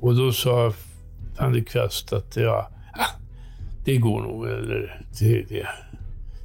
Och 0.00 0.16
då 0.16 0.32
sa 0.32 0.72
Fanny 1.38 1.64
Kvast 1.64 2.12
att 2.12 2.36
ja, 2.36 2.70
ah, 2.94 3.20
det 3.84 3.96
går 3.96 4.22
nog, 4.22 4.46
eller 4.46 5.04
det, 5.18 5.42
det, 5.48 5.66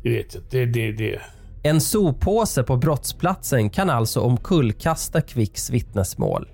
det 0.04 0.10
vet 0.10 0.36
jag 0.36 0.44
inte. 0.44 0.58
Det, 0.58 0.66
det, 0.66 0.92
det, 0.92 1.22
en 1.64 1.82
soppåse 1.82 2.64
på 2.64 2.78
brottsplatsen 2.78 3.70
kan 3.70 3.90
alltså 3.90 4.20
omkullkasta 4.20 5.22
Kvicks 5.22 5.70
vittnesmål. 5.70 6.48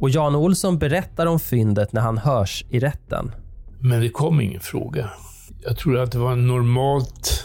Och 0.00 0.10
Jan 0.10 0.34
Olsson 0.34 0.78
berättar 0.78 1.26
om 1.26 1.40
fyndet 1.40 1.92
när 1.92 2.00
han 2.00 2.18
hörs 2.18 2.64
i 2.70 2.80
rätten. 2.80 3.32
Men 3.80 4.00
det 4.00 4.08
kom 4.08 4.40
ingen 4.40 4.60
fråga. 4.60 5.10
Jag 5.64 5.76
tror 5.76 5.98
att 5.98 6.12
det 6.12 6.18
var 6.18 6.32
en 6.32 6.46
normalt 6.46 7.44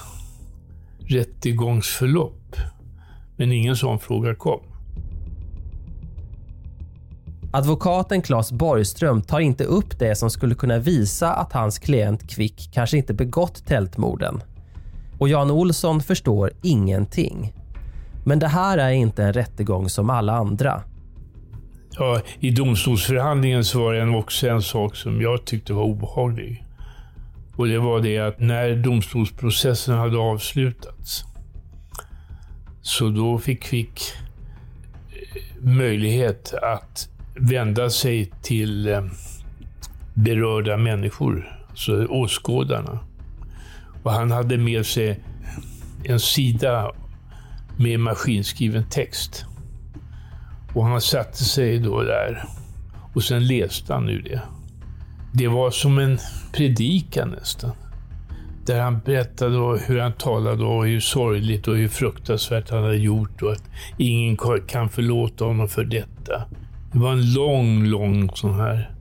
rättegångsförlopp. 1.00 2.56
Men 3.36 3.52
ingen 3.52 3.76
sån 3.76 4.00
fråga 4.00 4.36
kom. 4.36 4.62
Advokaten 7.52 8.22
Claes 8.22 8.52
Borgström 8.52 9.22
tar 9.22 9.40
inte 9.40 9.64
upp 9.64 10.00
det 10.00 10.16
som 10.16 10.30
skulle 10.30 10.56
kunna 10.56 10.80
visa 10.80 11.34
att 11.34 11.54
hans 11.54 11.80
klient 11.80 12.30
Kvick 12.30 12.70
kanske 12.74 12.98
inte 12.98 13.14
begått 13.14 13.66
tältmorden. 13.66 14.42
Och 15.20 15.30
Jan 15.30 15.52
Olsson 15.52 16.02
förstår 16.02 16.52
ingenting. 16.62 17.54
Men 18.26 18.40
det 18.40 18.48
här 18.48 18.78
är 18.78 18.92
inte 18.92 19.24
en 19.24 19.34
rättegång 19.34 19.90
som 19.90 20.10
alla 20.10 20.34
andra. 20.34 20.82
Ja, 22.00 22.22
I 22.40 22.52
domstolsförhandlingen 22.52 23.66
så 23.66 23.80
var 23.80 23.94
det 23.94 24.18
också 24.18 24.48
en 24.48 24.62
sak 24.62 24.96
som 24.96 25.22
jag 25.22 25.46
tyckte 25.46 25.74
var 25.74 25.84
obehaglig. 25.84 26.64
Och 27.56 27.68
det 27.68 27.80
var 27.80 28.00
det 28.00 28.20
att 28.20 28.40
när 28.40 28.76
domstolsprocessen 28.76 29.98
hade 29.98 30.18
avslutats 30.18 31.24
så 32.82 33.10
då 33.10 33.38
fick 33.38 33.64
Kvick 33.64 34.02
eh, 35.10 35.64
möjlighet 35.64 36.54
att 36.54 37.10
vända 37.36 37.90
sig 37.90 38.32
till 38.42 38.88
eh, 38.88 39.02
berörda 40.14 40.78
människor, 40.78 41.60
alltså 41.70 42.06
åskådarna. 42.06 43.00
Och 44.04 44.12
han 44.12 44.32
hade 44.32 44.58
med 44.58 44.86
sig 44.86 45.20
en 46.04 46.20
sida 46.20 46.92
med 47.78 48.00
maskinskriven 48.00 48.84
text. 48.90 49.46
Och 50.74 50.86
han 50.86 51.02
satte 51.02 51.44
sig 51.44 51.80
då 51.80 52.02
där 52.02 52.44
och 53.14 53.24
sen 53.24 53.48
läste 53.48 53.94
han 53.94 54.10
ur 54.10 54.22
det. 54.22 54.42
Det 55.34 55.48
var 55.48 55.72
som 55.72 55.98
en 55.98 56.18
predikan 56.54 57.30
nästan. 57.30 57.72
Där 58.66 58.82
han 58.82 59.00
berättade 59.00 59.80
hur 59.88 60.00
han 60.00 60.14
talade 60.14 60.64
och 60.64 60.86
hur 60.88 61.00
sorgligt 61.00 61.68
och 61.68 61.76
hur 61.76 61.88
fruktansvärt 61.88 62.70
han 62.70 62.84
hade 62.84 62.98
gjort 62.98 63.42
och 63.42 63.52
att 63.52 63.64
ingen 63.98 64.38
kan 64.68 64.90
förlåta 64.90 65.46
honom 65.46 65.68
för 65.68 65.84
detta. 65.84 66.44
Det 66.92 67.00
var 67.00 67.12
en 67.12 67.34
lång, 67.34 67.86
lång 67.86 68.30
sån 68.36 68.60
här. 68.60 68.92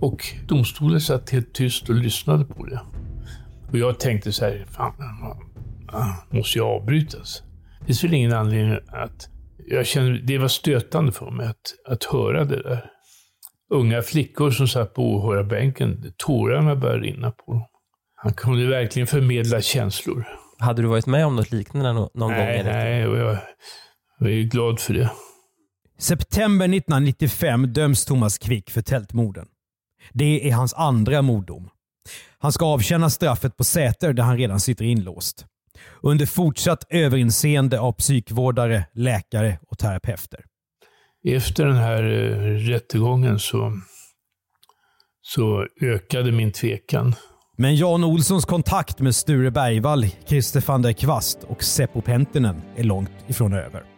Och 0.00 0.24
domstolen 0.46 1.00
satt 1.00 1.30
helt 1.30 1.52
tyst 1.52 1.88
och 1.88 1.94
lyssnade 1.94 2.44
på 2.44 2.64
det. 2.64 2.80
Och 3.70 3.78
jag 3.78 4.00
tänkte 4.00 4.32
så 4.32 4.44
här, 4.44 4.66
fan, 4.70 4.92
ah, 5.88 6.12
måste 6.30 6.58
jag 6.58 6.68
avbrytas? 6.68 7.42
Det 7.80 7.86
finns 7.86 8.04
väl 8.04 8.14
ingen 8.14 8.32
anledning 8.32 8.78
att... 8.88 9.28
Jag 9.68 9.86
kände, 9.86 10.18
det 10.18 10.38
var 10.38 10.48
stötande 10.48 11.12
för 11.12 11.30
mig 11.30 11.46
att, 11.46 11.74
att 11.88 12.04
höra 12.04 12.44
det 12.44 12.62
där. 12.62 12.90
Unga 13.70 14.02
flickor 14.02 14.50
som 14.50 14.68
satt 14.68 14.94
på 14.94 15.02
åhörarbänken, 15.02 16.12
tårarna 16.16 16.76
började 16.76 17.02
rinna 17.02 17.30
på 17.30 17.52
dem. 17.52 17.62
Han 18.14 18.34
kunde 18.34 18.66
verkligen 18.66 19.06
förmedla 19.06 19.60
känslor. 19.60 20.24
Hade 20.58 20.82
du 20.82 20.88
varit 20.88 21.06
med 21.06 21.26
om 21.26 21.36
något 21.36 21.52
liknande 21.52 21.92
nå- 21.92 22.10
någon 22.14 22.28
gång? 22.28 22.38
Nej, 22.38 22.56
Erik? 22.56 22.66
nej, 22.66 23.06
och 23.06 23.18
jag, 23.18 23.38
jag 24.18 24.30
är 24.30 24.42
glad 24.42 24.80
för 24.80 24.94
det. 24.94 25.10
September 25.98 26.64
1995 26.64 27.72
döms 27.72 28.04
Thomas 28.04 28.38
Quick 28.38 28.70
för 28.70 28.82
tältmorden. 28.82 29.46
Det 30.12 30.48
är 30.48 30.52
hans 30.54 30.74
andra 30.74 31.22
morddom. 31.22 31.68
Han 32.38 32.52
ska 32.52 32.66
avtjäna 32.66 33.10
straffet 33.10 33.56
på 33.56 33.64
Säter 33.64 34.12
där 34.12 34.22
han 34.22 34.38
redan 34.38 34.60
sitter 34.60 34.84
inlåst. 34.84 35.46
Under 36.02 36.26
fortsatt 36.26 36.84
överinseende 36.90 37.80
av 37.80 37.92
psykvårdare, 37.92 38.84
läkare 38.94 39.58
och 39.68 39.78
terapeuter. 39.78 40.40
efter 41.28 41.66
den 41.66 41.76
här 41.76 42.02
eh, 42.02 42.54
rättegången 42.54 43.38
så, 43.38 43.72
så 45.22 45.66
ökade 45.82 46.32
min 46.32 46.52
tvekan. 46.52 47.14
Men 47.58 47.76
Jan 47.76 48.04
Olssons 48.04 48.44
kontakt 48.44 49.00
med 49.00 49.14
Sture 49.14 49.50
Bergvall, 49.50 50.06
Christer 50.26 50.64
van 50.66 50.82
der 50.82 50.92
Kvast 50.92 51.38
och 51.48 51.64
Seppo 51.64 52.00
Penttinen 52.00 52.62
är 52.76 52.84
långt 52.84 53.10
ifrån 53.26 53.52
över. 53.52 53.95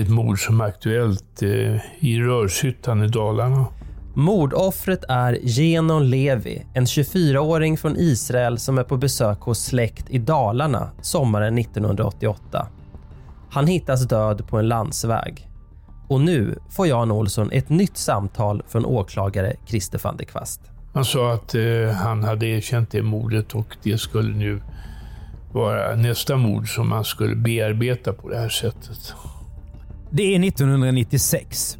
Ett 0.00 0.08
mord 0.08 0.38
som 0.38 0.60
är 0.60 0.64
aktuellt 0.64 1.42
eh, 1.42 1.76
i 1.98 2.20
Rörshyttan 2.20 3.02
i 3.02 3.08
Dalarna. 3.08 3.66
Mordoffret 4.14 5.04
är 5.08 5.38
Genon 5.42 6.10
Levi, 6.10 6.66
en 6.74 6.84
24-åring 6.84 7.76
från 7.76 7.96
Israel 7.96 8.58
som 8.58 8.78
är 8.78 8.84
på 8.84 8.96
besök 8.96 9.40
hos 9.40 9.64
släkt 9.64 10.10
i 10.10 10.18
Dalarna 10.18 10.90
sommaren 11.02 11.58
1988. 11.58 12.68
Han 13.50 13.66
hittas 13.66 14.08
död 14.08 14.48
på 14.48 14.58
en 14.58 14.68
landsväg. 14.68 15.48
Och 16.08 16.20
nu 16.20 16.58
får 16.70 16.86
Jan 16.86 17.10
Olsson 17.10 17.50
ett 17.52 17.68
nytt 17.68 17.96
samtal 17.96 18.62
från 18.68 18.84
åklagare 18.84 19.56
Christer 19.66 20.00
van 20.02 20.16
der 20.16 20.24
Kvast. 20.24 20.60
Han 20.94 21.04
sa 21.04 21.32
att 21.32 21.54
eh, 21.54 21.90
han 21.94 22.24
hade 22.24 22.46
erkänt 22.46 22.90
det 22.90 23.02
mordet 23.02 23.54
och 23.54 23.76
det 23.82 23.98
skulle 23.98 24.36
nu 24.36 24.62
vara 25.52 25.96
nästa 25.96 26.36
mord 26.36 26.74
som 26.74 26.88
man 26.88 27.04
skulle 27.04 27.36
bearbeta 27.36 28.12
på 28.12 28.28
det 28.28 28.38
här 28.38 28.48
sättet. 28.48 29.14
Det 30.10 30.34
är 30.34 30.44
1996. 30.44 31.78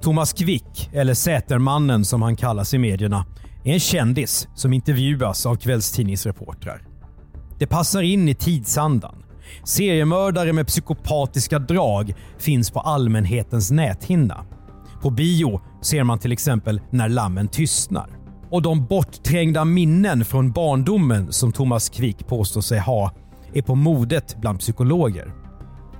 Thomas 0.00 0.32
Quick, 0.32 0.90
eller 0.92 1.14
Sätermannen 1.14 2.04
som 2.04 2.22
han 2.22 2.36
kallas 2.36 2.74
i 2.74 2.78
medierna, 2.78 3.26
är 3.64 3.72
en 3.72 3.80
kändis 3.80 4.48
som 4.54 4.72
intervjuas 4.72 5.46
av 5.46 5.56
kvällstidningsreportrar. 5.56 6.82
Det 7.58 7.66
passar 7.66 8.02
in 8.02 8.28
i 8.28 8.34
tidsandan. 8.34 9.24
Seriemördare 9.64 10.52
med 10.52 10.66
psykopatiska 10.66 11.58
drag 11.58 12.14
finns 12.38 12.70
på 12.70 12.80
allmänhetens 12.80 13.70
näthinna. 13.70 14.44
På 15.02 15.10
bio 15.10 15.60
ser 15.82 16.04
man 16.04 16.18
till 16.18 16.32
exempel 16.32 16.80
När 16.90 17.08
lammen 17.08 17.48
tystnar. 17.48 18.08
Och 18.50 18.62
de 18.62 18.86
bortträngda 18.86 19.64
minnen 19.64 20.24
från 20.24 20.52
barndomen 20.52 21.32
som 21.32 21.52
Thomas 21.52 21.88
Quick 21.88 22.26
påstår 22.26 22.60
sig 22.60 22.78
ha 22.78 23.12
är 23.54 23.62
på 23.62 23.74
modet 23.74 24.36
bland 24.40 24.58
psykologer. 24.58 25.43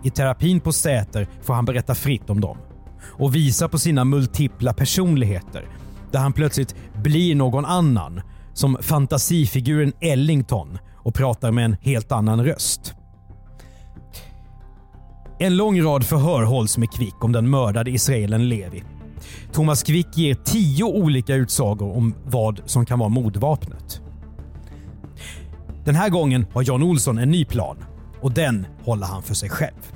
I 0.05 0.11
terapin 0.11 0.61
på 0.61 0.73
Säter 0.73 1.29
får 1.43 1.55
han 1.55 1.65
berätta 1.65 1.95
fritt 1.95 2.31
om 2.31 2.41
dem 2.41 2.59
och 3.03 3.35
visa 3.35 3.69
på 3.69 3.79
sina 3.79 4.05
multipla 4.05 4.75
personligheter 4.75 5.69
där 6.13 6.19
han 6.19 6.33
plötsligt 6.33 6.75
blir 7.03 7.35
någon 7.35 7.65
annan, 7.65 8.21
som 8.53 8.79
fantasifiguren 8.81 9.93
Ellington 10.01 10.79
och 10.97 11.15
pratar 11.15 11.53
med 11.53 11.65
en 11.65 11.77
helt 11.81 12.13
annan 12.13 12.45
röst. 12.45 12.95
En 15.39 15.57
lång 15.57 15.83
rad 15.83 16.05
förhör 16.05 16.43
hålls 16.43 16.79
med 16.79 16.91
Quick 16.91 17.25
om 17.25 17.33
den 17.33 17.51
mördade 17.51 17.91
israelen 17.91 18.49
Levi. 18.49 18.85
Thomas 19.53 19.83
Quick 19.83 20.17
ger 20.17 20.35
tio 20.35 20.85
olika 20.85 21.35
utsagor 21.35 21.97
om 21.97 22.15
vad 22.25 22.61
som 22.67 22.87
kan 22.87 22.99
vara 22.99 23.09
mordvapnet. 23.09 24.01
Den 25.85 25.95
här 25.95 26.09
gången 26.09 26.47
har 26.53 26.65
Jan 26.67 26.83
Olsson 26.83 27.19
en 27.19 27.31
ny 27.31 27.45
plan 27.45 27.77
och 28.21 28.33
den 28.33 28.67
håller 28.85 29.07
han 29.07 29.23
för 29.23 29.35
sig 29.35 29.49
själv. 29.51 29.94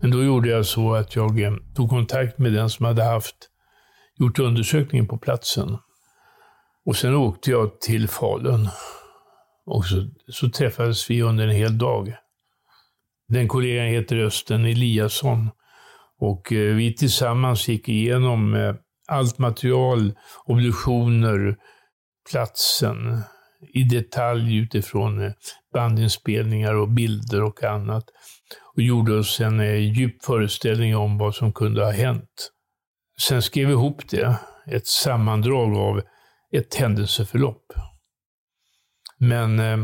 Men 0.00 0.10
då 0.10 0.24
gjorde 0.24 0.48
jag 0.48 0.66
så 0.66 0.94
att 0.94 1.16
jag 1.16 1.40
eh, 1.40 1.52
tog 1.74 1.90
kontakt 1.90 2.38
med 2.38 2.52
den 2.52 2.70
som 2.70 2.86
hade 2.86 3.04
haft, 3.04 3.36
gjort 4.18 4.38
undersökningen 4.38 5.06
på 5.08 5.18
platsen. 5.18 5.78
Och 6.86 6.96
sen 6.96 7.14
åkte 7.14 7.50
jag 7.50 7.80
till 7.80 8.08
Falun. 8.08 8.68
Och 9.66 9.84
så, 9.84 10.08
så 10.28 10.50
träffades 10.50 11.10
vi 11.10 11.22
under 11.22 11.44
en 11.48 11.54
hel 11.54 11.78
dag. 11.78 12.14
Den 13.28 13.48
kollegan 13.48 13.86
heter 13.86 14.16
Östen 14.16 14.64
Eliasson. 14.64 15.50
Och 16.20 16.52
eh, 16.52 16.74
vi 16.74 16.94
tillsammans 16.94 17.68
gick 17.68 17.88
igenom 17.88 18.54
eh, 18.54 18.74
allt 19.08 19.38
material, 19.38 20.12
obduktioner, 20.46 21.56
platsen 22.30 23.22
i 23.74 23.82
detalj 23.82 24.56
utifrån 24.56 25.24
eh, 25.24 25.32
bandinspelningar 25.74 26.74
och 26.74 26.88
bilder 26.88 27.42
och 27.42 27.64
annat. 27.64 28.04
Och 28.76 28.82
gjorde 28.82 29.18
oss 29.18 29.40
en 29.40 29.60
eh, 29.60 29.74
djup 29.74 30.24
föreställning 30.24 30.96
om 30.96 31.18
vad 31.18 31.34
som 31.34 31.52
kunde 31.52 31.84
ha 31.84 31.90
hänt. 31.90 32.50
Sen 33.20 33.42
skrev 33.42 33.66
vi 33.66 33.72
ihop 33.72 34.08
det, 34.08 34.36
ett 34.66 34.86
sammandrag 34.86 35.76
av 35.76 36.02
ett 36.56 36.74
händelseförlopp. 36.74 37.72
Men 39.18 39.58
eh, 39.58 39.78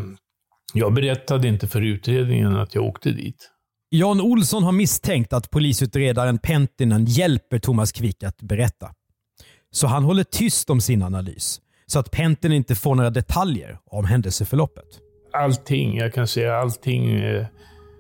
jag 0.75 0.94
berättade 0.94 1.49
inte 1.49 1.68
för 1.68 1.83
utredningen 1.83 2.57
att 2.57 2.75
jag 2.75 2.85
åkte 2.85 3.11
dit. 3.11 3.51
Jan 3.88 4.20
Olsson 4.20 4.62
har 4.64 4.72
misstänkt 4.72 5.33
att 5.33 5.51
polisutredaren 5.51 6.38
Penttinen 6.38 7.05
hjälper 7.05 7.59
Thomas 7.59 7.92
Quick 7.92 8.22
att 8.22 8.42
berätta. 8.42 8.90
Så 9.70 9.87
han 9.87 10.05
håller 10.05 10.25
tyst 10.25 10.70
om 10.70 10.81
sin 10.81 11.03
analys, 11.03 11.61
så 11.87 11.99
att 11.99 12.11
Penttinen 12.11 12.57
inte 12.57 12.75
får 12.75 12.94
några 12.94 13.11
detaljer 13.11 13.79
om 13.85 14.05
händelseförloppet. 14.05 14.85
Allting, 15.33 15.96
jag 15.96 16.14
kan 16.14 16.27
säga 16.27 16.57
allting, 16.57 17.11
eh, 17.11 17.46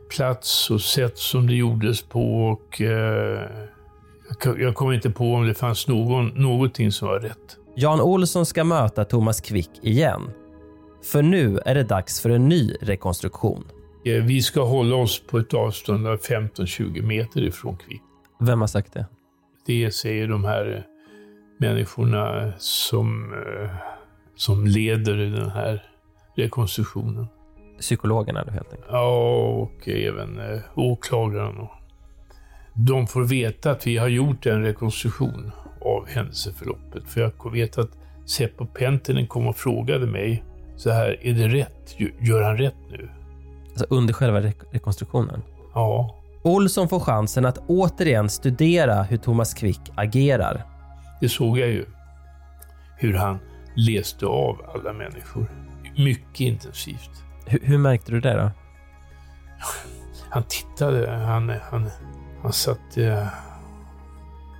plats 0.08 0.70
och 0.70 0.80
sätt 0.80 1.18
som 1.18 1.46
det 1.46 1.54
gjordes 1.54 2.02
på 2.02 2.46
och 2.46 2.80
eh, 2.80 3.50
jag, 4.58 4.74
kommer 4.74 4.92
inte 4.92 5.10
på 5.10 5.34
om 5.34 5.46
det 5.46 5.54
fanns 5.54 5.88
någon, 5.88 6.28
någonting 6.28 6.92
som 6.92 7.08
var 7.08 7.20
rätt. 7.20 7.56
Jan 7.76 8.00
Olsson 8.00 8.46
ska 8.46 8.64
möta 8.64 9.04
Thomas 9.04 9.40
Quick 9.40 9.70
igen. 9.82 10.30
För 11.04 11.22
nu 11.22 11.58
är 11.58 11.74
det 11.74 11.82
dags 11.82 12.20
för 12.20 12.30
en 12.30 12.48
ny 12.48 12.74
rekonstruktion. 12.80 13.64
Eh, 14.04 14.24
Vi 14.24 14.42
ska 14.42 14.64
hålla 14.64 14.96
oss 14.96 15.22
på 15.26 15.38
ett 15.38 15.54
avstånd 15.54 16.06
av 16.06 16.18
15-20 16.20 17.02
meter 17.02 17.42
ifrån 17.42 17.76
Quick. 17.76 18.02
Vem 18.40 18.60
har 18.60 18.68
sagt 18.68 18.92
det? 18.92 19.06
Det 19.66 19.94
säger 19.94 20.28
de 20.28 20.44
här 20.44 20.76
eh, 20.76 20.82
människorna 21.58 22.52
som, 22.58 23.32
eh, 23.32 23.70
som 24.36 24.66
leder 24.66 25.16
den 25.16 25.50
här 25.50 25.82
rekonstruktionen. 26.36 27.26
Psykologerna 27.80 28.44
då 28.44 28.50
helt 28.50 28.72
enkelt? 28.72 28.88
Ja, 28.90 29.36
och 29.46 29.88
även 29.88 30.38
eh, 30.38 30.60
åklagaren. 30.74 31.66
De 32.74 33.06
får 33.06 33.24
veta 33.24 33.70
att 33.70 33.86
vi 33.86 33.96
har 33.96 34.08
gjort 34.08 34.46
en 34.46 34.62
rekonstruktion 34.62 35.52
av 35.80 36.06
händelseförloppet. 36.08 37.04
För 37.06 37.20
jag 37.20 37.52
vet 37.52 37.78
att 37.78 37.90
Seppo 38.26 38.66
Penttinen 38.66 39.26
kom 39.26 39.46
och 39.46 39.56
frågade 39.56 40.06
mig 40.06 40.44
så 40.76 40.90
här, 40.90 41.26
är 41.26 41.32
det 41.32 41.48
rätt? 41.48 41.94
Gör 42.20 42.42
han 42.42 42.56
rätt 42.58 42.74
nu? 42.90 43.08
Alltså 43.68 43.86
under 43.90 44.14
själva 44.14 44.40
re- 44.40 44.64
rekonstruktionen? 44.70 45.42
Ja. 45.74 46.16
Olsson 46.42 46.88
får 46.88 47.00
chansen 47.00 47.44
att 47.44 47.58
återigen 47.66 48.28
studera 48.28 49.02
hur 49.02 49.16
Thomas 49.16 49.54
Quick 49.54 49.80
agerar. 49.94 50.62
Det 51.20 51.28
såg 51.28 51.58
jag 51.58 51.68
ju. 51.68 51.84
Hur 52.98 53.14
han 53.14 53.38
läste 53.74 54.26
av 54.26 54.60
alla 54.74 54.92
människor. 54.92 55.50
Mycket 55.96 56.40
intensivt. 56.40 57.10
Hur, 57.46 57.60
hur 57.62 57.78
märkte 57.78 58.12
du 58.12 58.20
det 58.20 58.34
då? 58.34 58.50
Han 60.30 60.42
tittade, 60.42 61.10
han, 61.10 61.48
han, 61.70 61.90
han 62.42 62.52
satte... 62.52 63.04
Eh, 63.04 63.28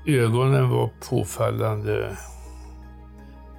ögonen 0.07 0.71
var 0.71 0.91
påfallande... 1.11 2.17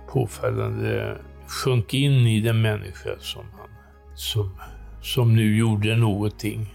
Påfallande... 0.10 1.18
Sjönk 1.48 1.94
in 1.94 2.28
i 2.28 2.42
den 2.42 2.62
människa 2.62 3.10
som 3.20 3.44
han... 3.58 3.70
Som, 4.16 4.58
som 5.02 5.36
nu 5.36 5.58
gjorde 5.58 5.96
någonting. 5.96 6.74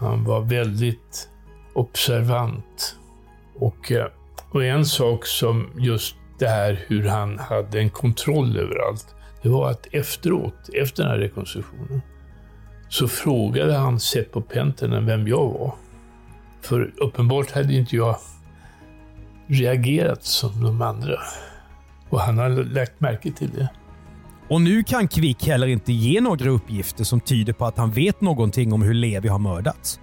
Han 0.00 0.24
var 0.24 0.40
väldigt 0.40 1.28
observant. 1.74 2.96
Och, 3.54 3.92
eh, 3.92 4.06
och 4.50 4.64
en 4.64 4.84
sak 4.84 5.26
som 5.26 5.70
just 5.78 6.16
det 6.38 6.48
här 6.48 6.84
hur 6.86 7.08
han 7.08 7.38
hade 7.38 7.80
en 7.80 7.90
kontroll 7.90 8.56
över 8.56 8.88
allt. 8.88 9.14
Det 9.44 9.50
var 9.50 9.70
att 9.70 9.86
efteråt, 9.92 10.68
efter 10.74 11.02
den 11.02 11.12
här 11.12 11.18
rekonstruktionen, 11.18 12.02
så 12.88 13.08
frågade 13.08 13.76
han 13.76 14.00
Seppo 14.00 14.40
Penttinen 14.40 15.06
vem 15.06 15.28
jag 15.28 15.48
var. 15.48 15.74
För 16.60 16.92
uppenbart 16.96 17.50
hade 17.50 17.74
inte 17.74 17.96
jag 17.96 18.16
reagerat 19.46 20.24
som 20.24 20.62
de 20.62 20.82
andra. 20.82 21.18
Och 22.08 22.20
han 22.20 22.38
har 22.38 22.48
lagt 22.48 23.00
märke 23.00 23.32
till 23.32 23.50
det. 23.50 23.68
Och 24.48 24.60
nu 24.60 24.82
kan 24.82 25.08
Quick 25.08 25.46
heller 25.46 25.66
inte 25.66 25.92
ge 25.92 26.20
några 26.20 26.50
uppgifter 26.50 27.04
som 27.04 27.20
tyder 27.20 27.52
på 27.52 27.64
att 27.64 27.78
han 27.78 27.90
vet 27.90 28.20
någonting 28.20 28.72
om 28.72 28.82
hur 28.82 28.94
Levi 28.94 29.28
har 29.28 29.38
mördats. 29.38 30.00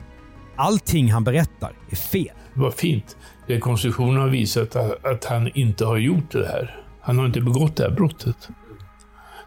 Allting 0.55 1.11
han 1.11 1.23
berättar 1.23 1.71
är 1.89 1.95
fel. 1.95 2.35
Vad 2.53 2.73
fint. 2.73 3.17
Rekonstruktionen 3.47 4.21
har 4.21 4.29
visat 4.29 4.75
att, 4.75 5.05
att 5.05 5.25
han 5.25 5.51
inte 5.53 5.85
har 5.85 5.97
gjort 5.97 6.31
det 6.31 6.47
här. 6.47 6.83
Han 7.01 7.17
har 7.19 7.25
inte 7.25 7.41
begått 7.41 7.75
det 7.75 7.83
här 7.83 7.91
brottet. 7.91 8.49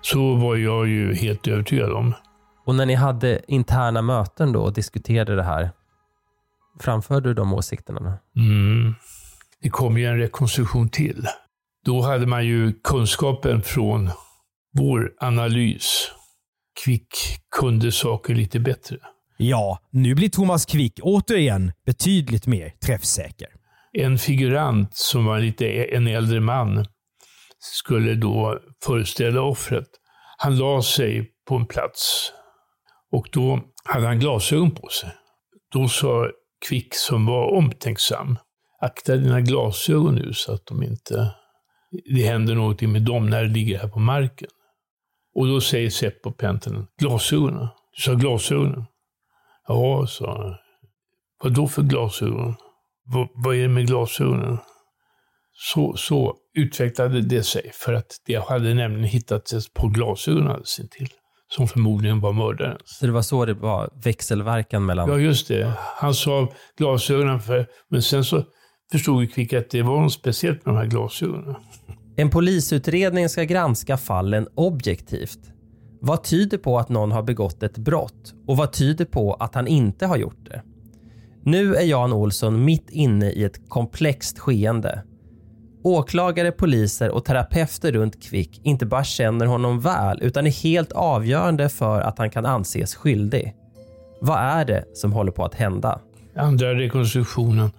Så 0.04 0.34
var 0.34 0.56
jag 0.56 0.88
ju 0.88 1.14
helt 1.14 1.48
övertygad 1.48 1.92
om. 1.92 2.14
Och 2.66 2.74
när 2.74 2.86
ni 2.86 2.94
hade 2.94 3.40
interna 3.48 4.02
möten 4.02 4.52
då 4.52 4.62
och 4.62 4.72
diskuterade 4.72 5.36
det 5.36 5.42
här, 5.42 5.70
framförde 6.80 7.28
du 7.28 7.34
de 7.34 7.54
åsikterna? 7.54 8.18
Mm. 8.36 8.94
Det 9.62 9.70
kom 9.70 9.98
ju 9.98 10.06
en 10.06 10.18
rekonstruktion 10.18 10.88
till. 10.88 11.26
Då 11.84 12.02
hade 12.02 12.26
man 12.26 12.46
ju 12.46 12.72
kunskapen 12.72 13.62
från 13.62 14.10
vår 14.78 15.12
analys 15.20 16.10
Kvick 16.84 17.16
kunde 17.60 17.92
saker 17.92 18.34
lite 18.34 18.60
bättre. 18.60 18.96
Ja, 19.36 19.78
nu 19.90 20.14
blir 20.14 20.28
Thomas 20.28 20.66
Quick 20.66 21.00
återigen 21.02 21.72
betydligt 21.86 22.46
mer 22.46 22.72
träffsäker. 22.86 23.48
En 23.92 24.18
figurant 24.18 24.96
som 24.96 25.24
var 25.24 25.38
lite 25.38 25.66
en 25.66 26.06
äldre 26.06 26.40
man 26.40 26.86
skulle 27.64 28.14
då 28.14 28.60
föreställa 28.84 29.42
offret. 29.42 29.88
Han 30.38 30.58
la 30.58 30.82
sig 30.82 31.30
på 31.48 31.56
en 31.56 31.66
plats 31.66 32.32
och 33.12 33.28
då 33.32 33.60
hade 33.84 34.06
han 34.06 34.18
glasögon 34.18 34.70
på 34.70 34.88
sig. 34.88 35.10
Då 35.72 35.88
sa 35.88 36.28
Kvick 36.68 36.94
som 36.94 37.26
var 37.26 37.54
omtänksam, 37.54 38.38
akta 38.80 39.16
dina 39.16 39.40
glasögon 39.40 40.14
nu 40.14 40.32
så 40.32 40.52
att 40.52 40.66
de 40.66 40.82
inte, 40.82 41.34
det 42.14 42.22
händer 42.22 42.54
någonting 42.54 42.92
med 42.92 43.02
dem 43.02 43.26
när 43.26 43.42
de 43.42 43.48
ligger 43.48 43.78
här 43.78 43.88
på 43.88 43.98
marken. 43.98 44.48
Och 45.34 45.46
då 45.46 45.60
säger 45.60 45.90
Seppo 45.90 46.32
Penttinen, 46.32 46.86
glasögonen? 46.98 47.68
Du 47.96 48.02
sa 48.02 48.14
glasögonen? 48.14 48.84
Ja, 49.68 50.06
sa 50.06 50.42
han. 50.42 50.54
Vad 51.42 51.54
då 51.54 51.68
för 51.68 51.82
glasögon? 51.82 52.54
V 53.14 53.26
vad 53.34 53.56
är 53.56 53.62
det 53.62 53.68
med 53.68 53.86
glasögonen? 53.86 54.58
Så, 55.52 55.96
så 55.96 56.36
utvecklade 56.54 57.20
det 57.20 57.42
sig, 57.42 57.70
för 57.74 57.92
att 57.92 58.16
det 58.26 58.48
hade 58.48 58.74
nämligen 58.74 59.04
hittats 59.04 59.52
ett 59.52 59.74
par 59.74 59.88
glasögon 59.88 60.46
alldeles 60.46 60.80
intill, 60.80 61.08
som 61.48 61.68
förmodligen 61.68 62.20
var 62.20 62.32
mördarens. 62.32 62.80
Så 62.84 63.06
det 63.06 63.12
var 63.12 63.22
så 63.22 63.44
det 63.44 63.54
var, 63.54 63.90
växelverkan 64.04 64.86
mellan... 64.86 65.08
Ja, 65.08 65.18
just 65.18 65.48
det. 65.48 65.72
Han 65.96 66.14
sa 66.14 66.52
glasögonen, 66.78 67.40
för, 67.40 67.66
men 67.90 68.02
sen 68.02 68.24
så 68.24 68.44
förstod 68.92 69.20
vi 69.20 69.26
Kvick 69.26 69.52
att 69.52 69.70
det 69.70 69.82
var 69.82 70.00
något 70.00 70.12
speciellt 70.12 70.66
med 70.66 70.74
de 70.74 70.78
här 70.78 70.86
glasögonen. 70.86 71.54
En 72.16 72.30
polisutredning 72.30 73.28
ska 73.28 73.44
granska 73.44 73.96
fallen 73.96 74.48
objektivt. 74.54 75.38
Vad 76.00 76.24
tyder 76.24 76.58
på 76.58 76.78
att 76.78 76.88
någon 76.88 77.12
har 77.12 77.22
begått 77.22 77.62
ett 77.62 77.78
brott 77.78 78.34
och 78.46 78.56
vad 78.56 78.72
tyder 78.72 79.04
på 79.04 79.34
att 79.34 79.54
han 79.54 79.66
inte 79.66 80.06
har 80.06 80.16
gjort 80.16 80.46
det? 80.50 80.62
Nu 81.44 81.74
är 81.74 81.82
Jan 81.82 82.12
Olsson 82.12 82.64
mitt 82.64 82.90
inne 82.90 83.30
i 83.30 83.44
ett 83.44 83.68
komplext 83.68 84.38
skeende. 84.38 85.02
Åklagare, 85.86 86.52
poliser 86.52 87.10
och 87.10 87.24
terapeuter 87.24 87.92
runt 87.92 88.22
Kvick 88.22 88.60
inte 88.62 88.86
bara 88.86 89.04
känner 89.04 89.46
honom 89.46 89.80
väl 89.80 90.18
utan 90.22 90.46
är 90.46 90.50
helt 90.50 90.92
avgörande 90.92 91.68
för 91.68 92.00
att 92.00 92.18
han 92.18 92.30
kan 92.30 92.46
anses 92.46 92.94
skyldig. 92.94 93.54
Vad 94.20 94.38
är 94.38 94.64
det 94.64 94.84
som 94.94 95.12
håller 95.12 95.32
på 95.32 95.44
att 95.44 95.54
hända? 95.54 96.00
Andra 96.36 96.74
rekonstruktionen 96.74 97.70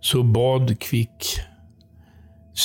så 0.00 0.22
bad 0.22 0.80
Kvick 0.80 1.40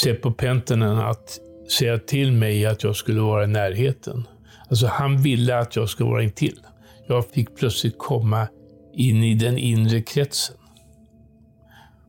Seppo 0.01 0.31
Penttinen 0.31 0.99
att 0.99 1.39
säga 1.77 1.97
till 1.97 2.31
mig 2.31 2.65
att 2.65 2.83
jag 2.83 2.95
skulle 2.95 3.21
vara 3.21 3.43
i 3.43 3.47
närheten. 3.47 4.27
Alltså 4.69 4.87
han 4.87 5.21
ville 5.21 5.59
att 5.59 5.75
jag 5.75 5.89
skulle 5.89 6.09
vara 6.09 6.23
intill. 6.23 6.59
Jag 7.07 7.25
fick 7.29 7.55
plötsligt 7.55 7.97
komma 7.97 8.47
in 8.93 9.23
i 9.23 9.35
den 9.35 9.57
inre 9.57 10.01
kretsen. 10.01 10.55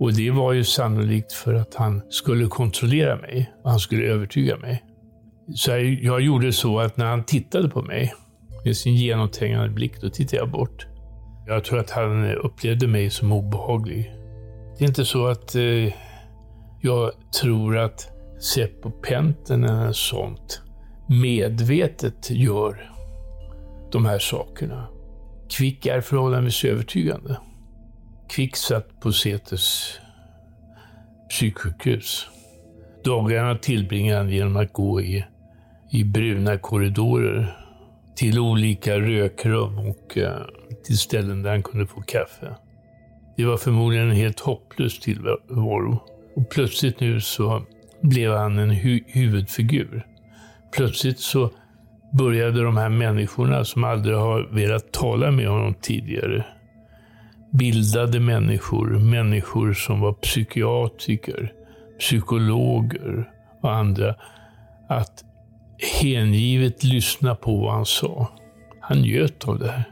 Och 0.03 0.15
det 0.15 0.31
var 0.31 0.53
ju 0.53 0.65
sannolikt 0.65 1.33
för 1.33 1.55
att 1.55 1.75
han 1.75 2.03
skulle 2.09 2.47
kontrollera 2.47 3.17
mig 3.17 3.53
och 3.65 3.71
han 3.71 3.79
skulle 3.79 4.07
övertyga 4.07 4.57
mig. 4.57 4.85
Så 5.55 5.71
jag 6.01 6.21
gjorde 6.21 6.53
så 6.53 6.81
att 6.81 6.97
när 6.97 7.07
han 7.07 7.25
tittade 7.25 7.69
på 7.69 7.83
mig 7.83 8.15
med 8.65 8.77
sin 8.77 8.95
genomträngande 8.95 9.69
blick, 9.69 10.01
då 10.01 10.09
tittade 10.11 10.37
jag 10.37 10.51
bort. 10.51 10.87
Jag 11.47 11.65
tror 11.65 11.79
att 11.79 11.91
han 11.91 12.35
upplevde 12.35 12.87
mig 12.87 13.11
som 13.11 13.33
obehaglig. 13.33 14.13
Det 14.79 14.85
är 14.85 14.89
inte 14.89 15.05
så 15.05 15.27
att 15.27 15.55
eh, 15.55 15.95
jag 16.81 17.13
tror 17.41 17.79
att 17.79 18.09
Seppo 18.41 18.91
Penttinen 18.91 19.65
eller 19.65 19.93
sånt 19.93 20.63
medvetet 21.09 22.31
gör 22.31 22.91
de 23.93 24.07
här 24.07 24.19
sakerna. 24.19 24.89
Kvick 25.51 25.87
är 25.87 26.01
förhållandevis 26.01 26.65
övertygande 26.65 27.37
kvicksatt 28.33 29.01
på 29.01 29.13
Säters 29.13 29.99
psyksjukhus. 31.29 32.27
Dagarna 33.05 33.59
tillbringade 33.59 34.19
han 34.19 34.31
genom 34.31 34.57
att 34.57 34.73
gå 34.73 35.01
i, 35.01 35.25
i 35.91 36.05
bruna 36.05 36.59
korridorer 36.59 37.57
till 38.17 38.39
olika 38.39 39.01
rökrum 39.01 39.79
och 39.79 40.17
uh, 40.17 40.29
till 40.85 40.99
ställen 40.99 41.43
där 41.43 41.51
han 41.51 41.63
kunde 41.63 41.87
få 41.87 42.01
kaffe. 42.01 42.57
Det 43.37 43.45
var 43.45 43.57
förmodligen 43.57 44.11
en 44.11 44.17
helt 44.17 44.41
hopplös 44.41 45.01
tillvaro. 45.01 45.99
Och 46.37 46.51
plötsligt 46.51 47.01
nu 47.01 47.21
så 47.21 47.63
blev 48.01 48.33
han 48.33 48.59
en 48.59 48.71
hu 48.71 49.01
huvudfigur. 49.07 50.07
Plötsligt 50.77 51.21
så 51.21 51.51
började 52.19 52.63
de 52.63 52.77
här 52.77 52.89
människorna 52.89 53.65
som 53.65 53.85
aldrig 53.85 54.17
har 54.17 54.49
velat 54.53 54.93
tala 54.93 55.31
med 55.31 55.49
honom 55.49 55.75
tidigare. 55.81 56.45
Bildade 57.53 58.21
människor, 58.21 58.99
människor 58.99 59.73
som 59.73 60.01
var 60.01 60.13
psykiatriker, 60.13 61.53
psykologer 61.99 63.31
och 63.63 63.75
andra, 63.75 64.15
att 64.89 65.25
hängivet 66.01 66.85
lyssna 66.85 67.35
på 67.35 67.57
vad 67.57 67.73
han 67.73 67.87
sa. 67.87 68.29
Han 68.81 68.99
njöt 68.99 69.49
av 69.49 69.59
det 69.59 69.71
här. 69.71 69.85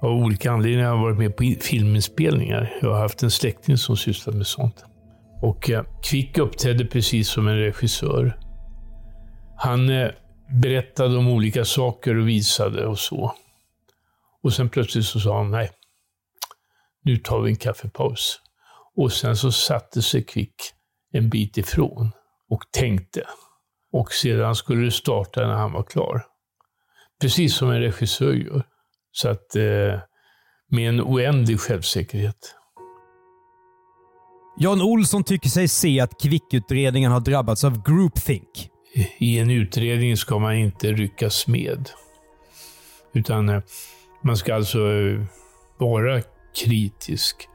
Av 0.00 0.10
olika 0.10 0.52
anledningar 0.52 0.88
har 0.88 0.96
jag 0.96 1.02
varit 1.02 1.18
med 1.18 1.36
på 1.36 1.54
filminspelningar. 1.60 2.72
Jag 2.82 2.92
har 2.92 3.00
haft 3.00 3.22
en 3.22 3.30
släkting 3.30 3.76
som 3.76 3.96
sysslat 3.96 4.36
med 4.36 4.46
sånt. 4.46 4.84
Och 5.42 5.70
eh, 5.70 5.84
Kvick 6.02 6.38
uppträdde 6.38 6.84
precis 6.86 7.28
som 7.28 7.48
en 7.48 7.56
regissör. 7.56 8.38
Han 9.56 9.90
eh, 9.90 10.08
berättade 10.48 11.16
om 11.16 11.28
olika 11.28 11.64
saker 11.64 12.16
och 12.16 12.28
visade 12.28 12.86
och 12.86 12.98
så. 12.98 13.34
Och 14.42 14.52
sen 14.52 14.68
plötsligt 14.68 15.04
så 15.04 15.20
sa 15.20 15.36
han, 15.36 15.50
nej, 15.50 15.70
nu 17.06 17.16
tar 17.16 17.40
vi 17.40 17.50
en 17.50 17.56
kaffepaus. 17.56 18.40
Och 18.96 19.12
sen 19.12 19.36
så 19.36 19.52
satte 19.52 20.02
sig 20.02 20.24
Kvick 20.24 20.54
en 21.12 21.28
bit 21.28 21.58
ifrån 21.58 22.10
och 22.50 22.60
tänkte. 22.70 23.22
Och 23.92 24.12
sedan 24.12 24.54
skulle 24.54 24.84
det 24.84 24.90
starta 24.90 25.46
när 25.46 25.54
han 25.54 25.72
var 25.72 25.82
klar. 25.82 26.22
Precis 27.20 27.56
som 27.56 27.70
en 27.70 27.80
regissör 27.80 28.32
gör. 28.32 28.66
Så 29.12 29.28
att, 29.28 29.56
eh, 29.56 30.00
med 30.70 30.88
en 30.88 31.00
oändlig 31.00 31.60
självsäkerhet. 31.60 32.54
Jan 34.58 34.82
Olsson 34.82 35.24
tycker 35.24 35.48
sig 35.48 35.68
se 35.68 36.00
att 36.00 36.20
Kvickutredningen 36.22 37.12
har 37.12 37.20
drabbats 37.20 37.64
av 37.64 37.82
groupthink 37.82 38.70
i 39.18 39.38
en 39.38 39.50
utredning 39.50 40.16
ska 40.16 40.38
man 40.38 40.54
inte 40.54 40.92
ryckas 40.92 41.46
med. 41.46 41.90
Utan 43.12 43.48
eh, 43.48 43.62
man 44.22 44.36
ska 44.36 44.54
alltså 44.54 44.78
eh, 44.78 45.20
vara 45.78 46.22
kritisk. 46.64 47.48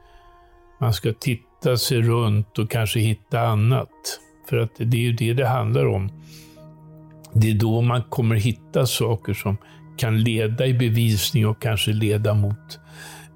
Man 0.80 0.92
ska 0.92 1.12
titta 1.12 1.76
sig 1.76 2.02
runt 2.02 2.58
och 2.58 2.70
kanske 2.70 3.00
hitta 3.00 3.40
annat. 3.40 4.20
För 4.48 4.56
att 4.56 4.70
det 4.76 4.96
är 4.96 5.00
ju 5.02 5.12
det 5.12 5.34
det 5.34 5.46
handlar 5.46 5.86
om. 5.86 6.10
Det 7.32 7.50
är 7.50 7.54
då 7.54 7.80
man 7.80 8.02
kommer 8.02 8.36
hitta 8.36 8.86
saker 8.86 9.34
som 9.34 9.56
kan 9.96 10.20
leda 10.20 10.66
i 10.66 10.74
bevisning 10.74 11.46
och 11.46 11.62
kanske 11.62 11.92
leda 11.92 12.34
mot 12.34 12.80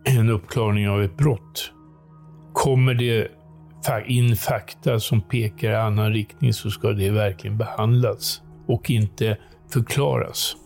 en 0.05 0.29
uppklarning 0.29 0.89
av 0.89 1.03
ett 1.03 1.17
brott. 1.17 1.73
Kommer 2.53 2.95
det 2.95 3.29
in 4.07 4.37
fakta 4.37 5.01
som 5.01 5.21
pekar 5.21 5.71
i 5.71 5.75
annan 5.75 6.13
riktning 6.13 6.53
så 6.53 6.71
ska 6.71 6.89
det 6.89 7.11
verkligen 7.11 7.59
behandlas 7.59 8.43
och 8.67 8.91
inte 8.91 9.37
förklaras. 9.73 10.57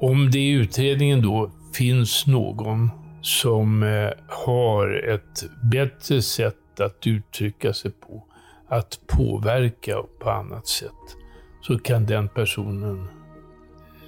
Om 0.00 0.30
det 0.30 0.38
i 0.38 0.50
utredningen 0.50 1.22
då 1.22 1.50
finns 1.74 2.26
någon 2.26 2.90
som 3.26 3.82
eh, 3.82 4.10
har 4.28 5.08
ett 5.08 5.44
bättre 5.62 6.22
sätt 6.22 6.80
att 6.80 7.06
uttrycka 7.06 7.72
sig 7.72 7.90
på, 7.90 8.24
att 8.68 9.00
påverka 9.06 10.02
på 10.18 10.30
annat 10.30 10.66
sätt, 10.66 11.16
så 11.62 11.78
kan 11.78 12.06
den 12.06 12.28
personen 12.28 13.08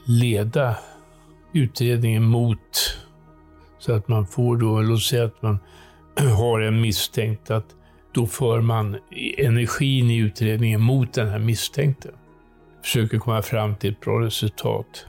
leda 0.05 0.77
utredningen 1.53 2.25
mot 2.25 2.99
så 3.79 3.93
att 3.93 4.09
man 4.09 4.27
får 4.27 4.57
då, 4.57 4.81
låt 4.81 5.03
säga 5.03 5.25
att 5.25 5.43
man 5.43 5.59
har 6.37 6.61
en 6.61 6.81
misstänkt 6.81 7.51
att 7.51 7.75
då 8.13 8.27
för 8.27 8.61
man 8.61 8.97
energin 9.39 10.11
i 10.11 10.17
utredningen 10.17 10.81
mot 10.81 11.13
den 11.13 11.29
här 11.29 11.39
misstänkte. 11.39 12.11
Försöker 12.83 13.19
komma 13.19 13.43
fram 13.43 13.77
till 13.77 13.93
ett 13.93 14.01
bra 14.01 14.21
resultat. 14.21 15.08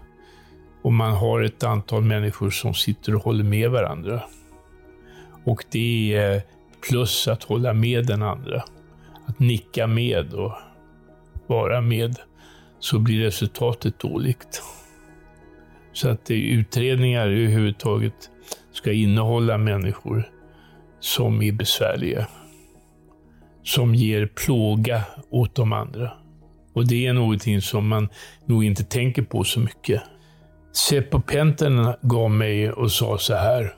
Och 0.81 0.93
man 0.93 1.11
har 1.13 1.41
ett 1.41 1.63
antal 1.63 2.03
människor 2.03 2.49
som 2.49 2.73
sitter 2.73 3.15
och 3.15 3.23
håller 3.23 3.43
med 3.43 3.71
varandra. 3.71 4.23
Och 5.45 5.65
det 5.71 6.13
är 6.15 6.41
plus 6.89 7.27
att 7.27 7.43
hålla 7.43 7.73
med 7.73 8.05
den 8.05 8.21
andra. 8.21 8.63
Att 9.25 9.39
nicka 9.39 9.87
med 9.87 10.33
och 10.33 10.53
vara 11.47 11.81
med. 11.81 12.15
Så 12.79 12.99
blir 12.99 13.23
resultatet 13.23 13.99
dåligt. 13.99 14.63
Så 15.93 16.09
att 16.09 16.31
utredningar 16.31 17.27
överhuvudtaget 17.27 18.29
ska 18.71 18.91
innehålla 18.91 19.57
människor 19.57 20.29
som 20.99 21.41
är 21.41 21.51
besvärliga 21.51 22.27
som 23.63 23.95
ger 23.95 24.25
plåga 24.25 25.03
åt 25.29 25.55
de 25.55 25.73
andra. 25.73 26.11
Och 26.73 26.87
det 26.87 27.07
är 27.07 27.13
någonting 27.13 27.61
som 27.61 27.87
man 27.87 28.09
nog 28.45 28.63
inte 28.63 28.83
tänker 28.83 29.21
på 29.21 29.43
så 29.43 29.59
mycket. 29.59 30.01
Seppo 30.71 31.19
Pentinen 31.19 31.93
gav 32.01 32.31
mig 32.31 32.71
och 32.71 32.91
sa 32.91 33.17
så 33.17 33.33
här. 33.33 33.73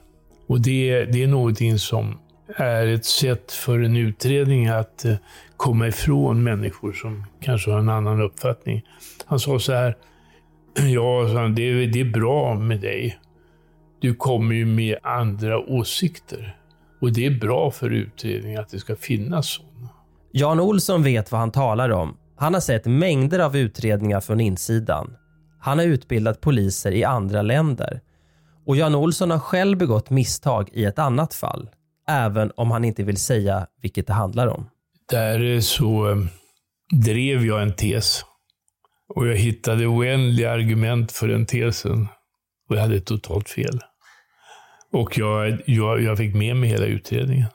Och 0.47 0.61
det, 0.61 1.05
det 1.05 1.23
är 1.23 1.27
någonting 1.27 1.79
som 1.79 2.17
är 2.55 2.87
ett 2.87 3.05
sätt 3.05 3.51
för 3.51 3.79
en 3.79 3.95
utredning 3.95 4.67
att 4.67 5.05
eh, 5.05 5.15
komma 5.57 5.87
ifrån 5.87 6.43
människor 6.43 6.93
som 6.93 7.25
kanske 7.41 7.71
har 7.71 7.79
en 7.79 7.89
annan 7.89 8.21
uppfattning. 8.21 8.81
Han 9.25 9.39
sa 9.39 9.59
så 9.59 9.73
här. 9.73 9.97
Ja, 10.75 11.23
det, 11.55 11.63
är, 11.63 11.87
det 11.87 11.99
är 11.99 12.11
bra 12.11 12.55
med 12.55 12.81
dig. 12.81 13.19
Du 13.99 14.15
kommer 14.15 14.55
ju 14.55 14.65
med 14.65 14.97
andra 15.03 15.59
åsikter. 15.59 16.57
Och 17.01 17.13
det 17.13 17.25
är 17.25 17.39
bra 17.39 17.71
för 17.71 17.89
utredningen 17.89 18.61
att 18.61 18.69
det 18.69 18.79
ska 18.79 18.95
finnas 18.95 19.47
sådana. 19.47 19.89
Jan 20.31 20.59
Olsson 20.59 21.03
vet 21.03 21.31
vad 21.31 21.39
han 21.39 21.51
talar 21.51 21.89
om. 21.89 22.17
Han 22.35 22.53
har 22.53 22.61
sett 22.61 22.85
mängder 22.85 23.39
av 23.39 23.57
utredningar 23.57 24.19
från 24.19 24.39
insidan. 24.39 25.15
Han 25.61 25.79
har 25.79 25.85
utbildat 25.85 26.41
poliser 26.41 26.91
i 26.91 27.03
andra 27.03 27.41
länder. 27.41 28.01
Och 28.65 28.75
Jan 28.75 28.95
Olsson 28.95 29.31
har 29.31 29.39
själv 29.39 29.77
begått 29.77 30.09
misstag 30.09 30.69
i 30.73 30.85
ett 30.85 30.99
annat 30.99 31.33
fall. 31.33 31.69
Även 32.07 32.51
om 32.55 32.71
han 32.71 32.85
inte 32.85 33.03
vill 33.03 33.17
säga 33.17 33.67
vilket 33.81 34.07
det 34.07 34.13
handlar 34.13 34.47
om. 34.47 34.69
Där 35.09 35.61
så 35.61 36.09
eh, 36.09 36.17
drev 36.91 37.45
jag 37.45 37.61
en 37.61 37.75
tes. 37.75 38.25
Och 39.15 39.27
jag 39.27 39.35
hittade 39.35 39.87
oändliga 39.87 40.51
argument 40.51 41.11
för 41.11 41.27
den 41.27 41.45
tesen. 41.45 42.07
Och 42.69 42.75
jag 42.75 42.81
hade 42.81 42.99
totalt 42.99 43.49
fel. 43.49 43.79
Och 44.93 45.17
jag, 45.17 45.61
jag, 45.65 46.01
jag 46.01 46.17
fick 46.17 46.35
med 46.35 46.55
mig 46.55 46.69
hela 46.69 46.85
utredningen. 46.85 47.47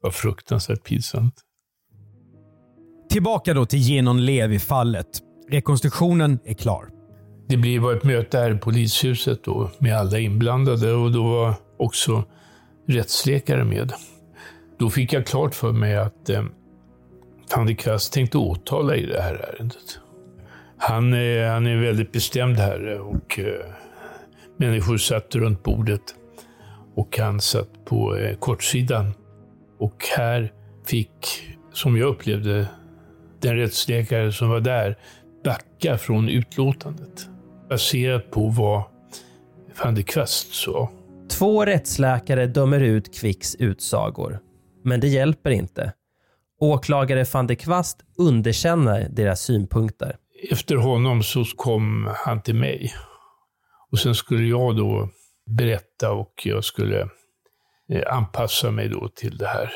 Det 0.00 0.06
var 0.06 0.10
fruktansvärt 0.10 0.84
pinsamt. 0.84 1.34
Tillbaka 3.10 3.54
då 3.54 3.66
till 3.66 3.78
Genon 3.78 4.24
Levi-fallet. 4.24 5.06
Rekonstruktionen 5.50 6.38
är 6.44 6.54
klar. 6.54 6.99
Det 7.50 7.56
blev 7.56 7.90
ett 7.90 8.04
möte 8.04 8.38
här 8.38 8.54
i 8.54 8.58
polishuset 8.58 9.44
då 9.44 9.70
med 9.78 9.96
alla 9.96 10.18
inblandade 10.18 10.92
och 10.92 11.12
då 11.12 11.22
var 11.22 11.54
också 11.76 12.24
rättsläkare 12.88 13.64
med. 13.64 13.92
Då 14.78 14.90
fick 14.90 15.12
jag 15.12 15.26
klart 15.26 15.54
för 15.54 15.72
mig 15.72 15.96
att 15.96 16.30
eh, 16.30 16.42
van 17.56 17.76
Kass 17.76 18.10
tänkte 18.10 18.38
åtala 18.38 18.96
i 18.96 19.06
det 19.06 19.22
här 19.22 19.34
ärendet. 19.34 20.00
Han, 20.78 21.12
eh, 21.12 21.48
han 21.48 21.66
är 21.66 21.76
väldigt 21.76 22.12
bestämd 22.12 22.56
herre 22.56 22.98
och 22.98 23.38
eh, 23.38 23.74
människor 24.56 24.96
satt 24.96 25.34
runt 25.34 25.62
bordet 25.62 26.14
och 26.94 27.18
han 27.18 27.40
satt 27.40 27.84
på 27.84 28.16
eh, 28.16 28.36
kortsidan. 28.36 29.12
Och 29.78 30.04
här 30.16 30.52
fick, 30.86 31.42
som 31.72 31.96
jag 31.96 32.08
upplevde 32.08 32.66
den 33.40 33.56
rättsläkare 33.56 34.32
som 34.32 34.48
var 34.48 34.60
där, 34.60 34.98
backa 35.44 35.98
från 35.98 36.28
utlåtandet. 36.28 37.29
Baserat 37.70 38.30
på 38.30 38.48
vad 38.48 38.82
van 39.84 39.94
de 39.94 40.02
Kvast 40.02 40.54
sa. 40.54 40.90
Två 41.30 41.64
rättsläkare 41.64 42.46
dömer 42.46 42.80
ut 42.80 43.14
Kvicks 43.14 43.54
utsagor. 43.54 44.38
Men 44.84 45.00
det 45.00 45.08
hjälper 45.08 45.50
inte. 45.50 45.92
Åklagare 46.60 47.24
van 47.32 47.46
de 47.46 47.56
Kvast 47.56 48.00
underkänner 48.18 49.08
deras 49.10 49.40
synpunkter. 49.40 50.16
Efter 50.50 50.76
honom 50.76 51.22
så 51.22 51.44
kom 51.56 52.10
han 52.16 52.42
till 52.42 52.54
mig. 52.54 52.94
Och 53.90 53.98
sen 53.98 54.14
skulle 54.14 54.48
jag 54.48 54.76
då 54.76 55.08
berätta 55.46 56.12
och 56.12 56.32
jag 56.44 56.64
skulle 56.64 57.00
eh, 57.92 58.02
anpassa 58.14 58.70
mig 58.70 58.88
då 58.88 59.08
till 59.08 59.38
det 59.38 59.46
här. 59.46 59.72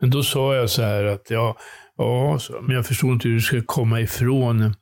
Men 0.00 0.10
då 0.10 0.22
sa 0.22 0.54
jag 0.54 0.70
så 0.70 0.82
här 0.82 1.04
att 1.04 1.30
ja, 1.30 1.56
ja 1.96 2.38
men 2.62 2.76
jag 2.76 2.86
förstår 2.86 3.12
inte 3.12 3.28
hur 3.28 3.34
du 3.34 3.40
ska 3.40 3.62
komma 3.66 4.00
ifrån 4.00 4.74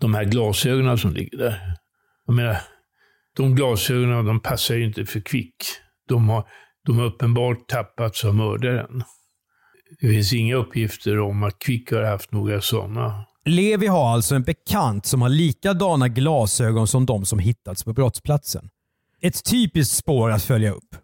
de 0.00 0.14
här 0.14 0.24
glasögonen 0.24 0.98
som 0.98 1.12
ligger 1.12 1.38
där. 1.38 1.74
Jag 2.26 2.34
menar, 2.34 2.56
de 3.36 3.54
glasögonen 3.54 4.24
de 4.24 4.40
passar 4.40 4.74
ju 4.74 4.84
inte 4.84 5.06
för 5.06 5.20
Kvick. 5.20 5.56
De 6.08 6.28
har, 6.28 6.48
de 6.86 6.98
har 6.98 7.04
uppenbart 7.04 7.68
tappats 7.68 8.24
av 8.24 8.34
mördaren. 8.34 9.02
Det 10.00 10.08
finns 10.08 10.32
inga 10.32 10.56
uppgifter 10.56 11.18
om 11.18 11.42
att 11.42 11.58
Kvick 11.58 11.92
har 11.92 12.02
haft 12.02 12.32
några 12.32 12.60
sådana. 12.60 13.24
Levi 13.44 13.86
har 13.86 14.12
alltså 14.12 14.34
en 14.34 14.42
bekant 14.42 15.06
som 15.06 15.22
har 15.22 15.28
likadana 15.28 16.08
glasögon 16.08 16.86
som 16.86 17.06
de 17.06 17.24
som 17.24 17.38
hittats 17.38 17.84
på 17.84 17.92
brottsplatsen. 17.92 18.68
Ett 19.20 19.44
typiskt 19.44 19.96
spår 19.96 20.30
att 20.30 20.42
följa 20.42 20.70
upp. 20.70 20.96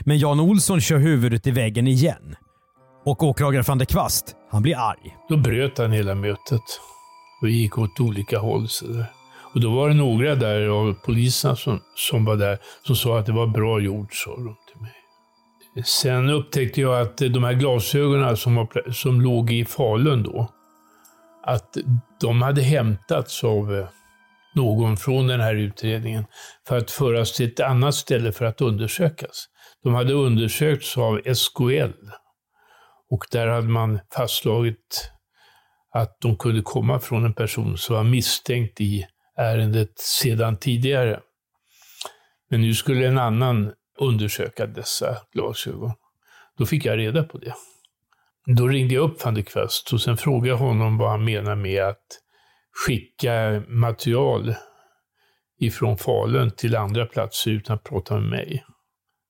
Men 0.00 0.18
Jan 0.18 0.40
Olsson 0.40 0.80
kör 0.80 0.98
huvudet 0.98 1.46
i 1.46 1.50
väggen 1.50 1.86
igen. 1.86 2.36
Och 3.04 3.22
åklagare 3.22 3.62
van 3.62 3.78
der 3.78 3.84
Kvast, 3.84 4.36
han 4.50 4.62
blir 4.62 4.76
arg. 4.76 5.16
Då 5.28 5.36
bröt 5.36 5.78
han 5.78 5.92
hela 5.92 6.14
mötet 6.14 6.62
och 7.40 7.48
gick 7.48 7.78
åt 7.78 8.00
olika 8.00 8.38
håll. 8.38 8.68
Så 8.68 8.86
där. 8.86 9.06
Och 9.54 9.60
då 9.60 9.70
var 9.70 9.88
det 9.88 9.94
några 9.94 10.34
där 10.34 10.68
av 10.68 10.92
poliserna 10.92 11.56
som, 11.56 11.80
som 11.94 12.24
var 12.24 12.36
där 12.36 12.58
som 12.86 12.96
sa 12.96 13.18
att 13.18 13.26
det 13.26 13.32
var 13.32 13.46
bra 13.46 13.80
gjort, 13.80 14.14
sa 14.14 14.30
de 14.30 14.56
till 14.72 14.80
mig. 14.82 14.94
Sen 15.84 16.30
upptäckte 16.30 16.80
jag 16.80 17.00
att 17.00 17.16
de 17.16 17.44
här 17.44 17.52
glasögonen 17.52 18.36
som, 18.36 18.54
var, 18.54 18.92
som 18.92 19.20
låg 19.20 19.50
i 19.50 19.64
Falun 19.64 20.22
då, 20.22 20.50
att 21.42 21.76
de 22.20 22.42
hade 22.42 22.62
hämtats 22.62 23.44
av 23.44 23.74
eh, 23.74 23.88
någon 24.54 24.96
från 24.96 25.26
den 25.26 25.40
här 25.40 25.54
utredningen 25.54 26.24
för 26.68 26.78
att 26.78 26.90
föras 26.90 27.32
till 27.32 27.48
ett 27.48 27.60
annat 27.60 27.94
ställe 27.94 28.32
för 28.32 28.44
att 28.44 28.60
undersökas. 28.60 29.46
De 29.82 29.94
hade 29.94 30.12
undersökts 30.12 30.98
av 30.98 31.34
SKL 31.34 31.92
och 33.10 33.24
där 33.30 33.46
hade 33.46 33.68
man 33.68 34.00
fastslagit 34.16 35.10
att 35.92 36.20
de 36.20 36.36
kunde 36.36 36.62
komma 36.62 37.00
från 37.00 37.24
en 37.24 37.34
person 37.34 37.78
som 37.78 37.96
var 37.96 38.04
misstänkt 38.04 38.80
i 38.80 39.06
ärendet 39.36 39.98
sedan 39.98 40.56
tidigare. 40.56 41.20
Men 42.50 42.60
nu 42.60 42.74
skulle 42.74 43.06
en 43.06 43.18
annan 43.18 43.72
undersöka 43.98 44.66
dessa 44.66 45.16
glasögon. 45.32 45.92
Då 46.58 46.66
fick 46.66 46.84
jag 46.84 46.98
reda 46.98 47.22
på 47.22 47.38
det. 47.38 47.54
Då 48.46 48.68
ringde 48.68 48.94
jag 48.94 49.10
upp 49.10 49.24
van 49.24 49.34
der 49.34 49.42
Kvast 49.42 49.92
och 49.92 50.00
sen 50.00 50.16
frågade 50.16 50.48
jag 50.48 50.56
honom 50.56 50.98
vad 50.98 51.10
han 51.10 51.24
menar 51.24 51.54
med 51.54 51.84
att 51.84 52.06
skicka 52.86 53.62
material 53.68 54.54
ifrån 55.60 55.96
Falun 55.96 56.50
till 56.50 56.76
andra 56.76 57.06
platser 57.06 57.50
utan 57.50 57.76
att 57.76 57.84
prata 57.84 58.14
med 58.14 58.30
mig. 58.30 58.64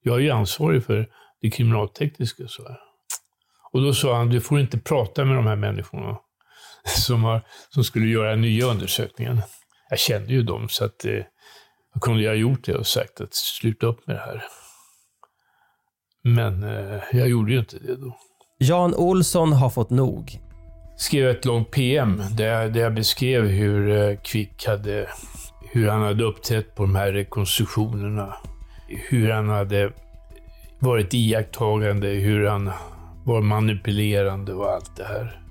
Jag 0.02 0.16
är 0.16 0.20
ju 0.20 0.30
ansvarig 0.30 0.84
för 0.84 1.08
det 1.40 1.50
kriminaltekniska, 1.50 2.48
så 2.48 2.68
här. 2.68 2.78
Och 3.72 3.82
då 3.82 3.94
sa 3.94 4.16
han, 4.16 4.28
du 4.28 4.40
får 4.40 4.60
inte 4.60 4.78
prata 4.78 5.24
med 5.24 5.36
de 5.36 5.46
här 5.46 5.56
människorna 5.56 6.18
som, 6.96 7.24
har, 7.24 7.40
som 7.68 7.84
skulle 7.84 8.06
göra 8.06 8.36
nya 8.36 8.66
undersökningen. 8.66 9.42
Jag 9.90 9.98
kände 9.98 10.32
ju 10.32 10.42
dem, 10.42 10.68
så 10.68 10.84
att 10.84 11.04
eh, 11.04 11.24
jag 11.94 12.02
kunde 12.02 12.28
ha 12.28 12.34
gjort 12.34 12.64
det 12.64 12.74
och 12.74 12.86
sagt 12.86 13.20
att 13.20 13.34
sluta 13.34 13.86
upp 13.86 14.06
med 14.06 14.16
det 14.16 14.20
här. 14.20 14.44
Men 16.22 16.62
eh, 16.62 17.02
jag 17.12 17.28
gjorde 17.28 17.52
ju 17.52 17.58
inte 17.58 17.78
det 17.78 17.96
då. 17.96 18.16
Jan 18.58 18.94
Olsson 18.94 19.52
har 19.52 19.70
fått 19.70 19.90
nog. 19.90 20.40
Skrev 20.96 21.28
ett 21.28 21.44
långt 21.44 21.70
PM 21.70 22.22
där 22.30 22.46
jag, 22.46 22.72
där 22.72 22.80
jag 22.80 22.94
beskrev 22.94 23.46
hur 23.46 23.90
eh, 23.90 24.16
Kvick 24.24 24.66
hade, 24.66 25.08
hur 25.72 25.88
han 25.88 26.02
hade 26.02 26.24
uppträtt 26.24 26.74
på 26.74 26.82
de 26.82 26.94
här 26.94 27.12
rekonstruktionerna. 27.12 28.36
Hur 28.88 29.30
han 29.30 29.48
hade 29.48 29.92
varit 30.78 31.14
iakttagande, 31.14 32.08
hur 32.08 32.46
han 32.46 32.70
var 33.24 33.40
manipulerande 33.40 34.52
och 34.52 34.70
allt 34.70 34.96
det 34.96 35.04
här. 35.04 35.42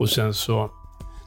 Och 0.00 0.10
sen 0.10 0.34
så 0.34 0.70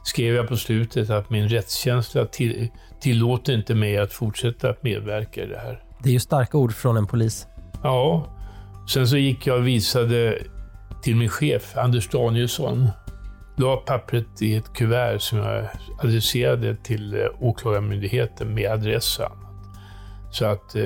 skrev 0.02 0.34
jag 0.34 0.48
på 0.48 0.56
slutet 0.56 1.10
att 1.10 1.30
min 1.30 1.48
rättskänsla 1.48 2.24
till, 2.24 2.68
tillåter 3.00 3.52
inte 3.54 3.74
mig 3.74 3.98
att 3.98 4.12
fortsätta 4.12 4.70
att 4.70 4.82
medverka 4.82 5.42
i 5.42 5.46
det 5.46 5.58
här. 5.58 5.82
Det 6.02 6.08
är 6.08 6.12
ju 6.12 6.20
starka 6.20 6.58
ord 6.58 6.74
från 6.74 6.96
en 6.96 7.06
polis. 7.06 7.46
Ja. 7.82 8.26
Sen 8.88 9.08
så 9.08 9.16
gick 9.16 9.46
jag 9.46 9.58
och 9.58 9.66
visade 9.66 10.38
till 11.02 11.16
min 11.16 11.28
chef, 11.28 11.76
Anders 11.76 12.08
Danielsson. 12.08 12.88
La 13.56 13.76
pappret 13.76 14.42
i 14.42 14.56
ett 14.56 14.72
kuvert 14.72 15.18
som 15.18 15.38
jag 15.38 15.68
adresserade 16.02 16.76
till 16.76 17.14
eh, 17.14 17.20
Åklagarmyndigheten 17.40 18.54
med 18.54 18.70
adress. 18.70 19.20
Så 20.30 20.44
att 20.44 20.74
eh, 20.74 20.84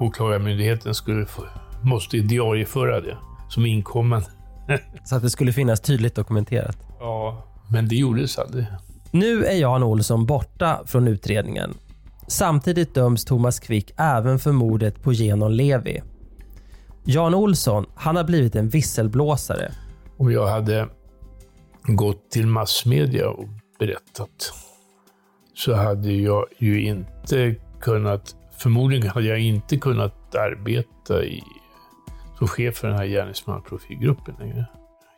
Åklagarmyndigheten 0.00 0.94
skulle 0.94 1.26
få, 1.26 1.42
måste 1.82 2.16
diarieföra 2.16 3.00
det 3.00 3.16
som 3.48 3.66
inkommande. 3.66 4.26
Så 5.04 5.16
att 5.16 5.22
det 5.22 5.30
skulle 5.30 5.52
finnas 5.52 5.80
tydligt 5.80 6.14
dokumenterat. 6.14 6.85
Ja, 6.98 7.42
men 7.70 7.88
det 7.88 7.96
gjordes 7.96 8.38
aldrig. 8.38 8.66
Nu 9.10 9.44
är 9.44 9.54
Jan 9.54 9.82
Olsson 9.82 10.26
borta 10.26 10.80
från 10.86 11.08
utredningen. 11.08 11.74
Samtidigt 12.28 12.94
döms 12.94 13.24
Thomas 13.24 13.60
Quick 13.60 13.92
även 13.96 14.38
för 14.38 14.52
mordet 14.52 15.02
på 15.02 15.12
Genon 15.12 15.56
Levi. 15.56 16.02
Jan 17.04 17.34
Olsson, 17.34 17.86
han 17.94 18.16
har 18.16 18.24
blivit 18.24 18.56
en 18.56 18.68
visselblåsare. 18.68 19.72
Om 20.16 20.32
jag 20.32 20.46
hade 20.46 20.88
gått 21.86 22.30
till 22.30 22.46
massmedia 22.46 23.28
och 23.28 23.48
berättat 23.78 24.52
så 25.54 25.74
hade 25.74 26.12
jag 26.12 26.46
ju 26.58 26.82
inte 26.86 27.54
kunnat, 27.80 28.36
förmodligen 28.58 29.10
hade 29.10 29.26
jag 29.26 29.40
inte 29.40 29.76
kunnat 29.76 30.34
arbeta 30.34 31.24
i, 31.24 31.42
som 32.38 32.48
chef 32.48 32.76
för 32.76 32.88
den 32.88 32.96
här 32.96 33.06
gärningsmannaprofilgruppen 33.06 34.34
längre. 34.38 34.66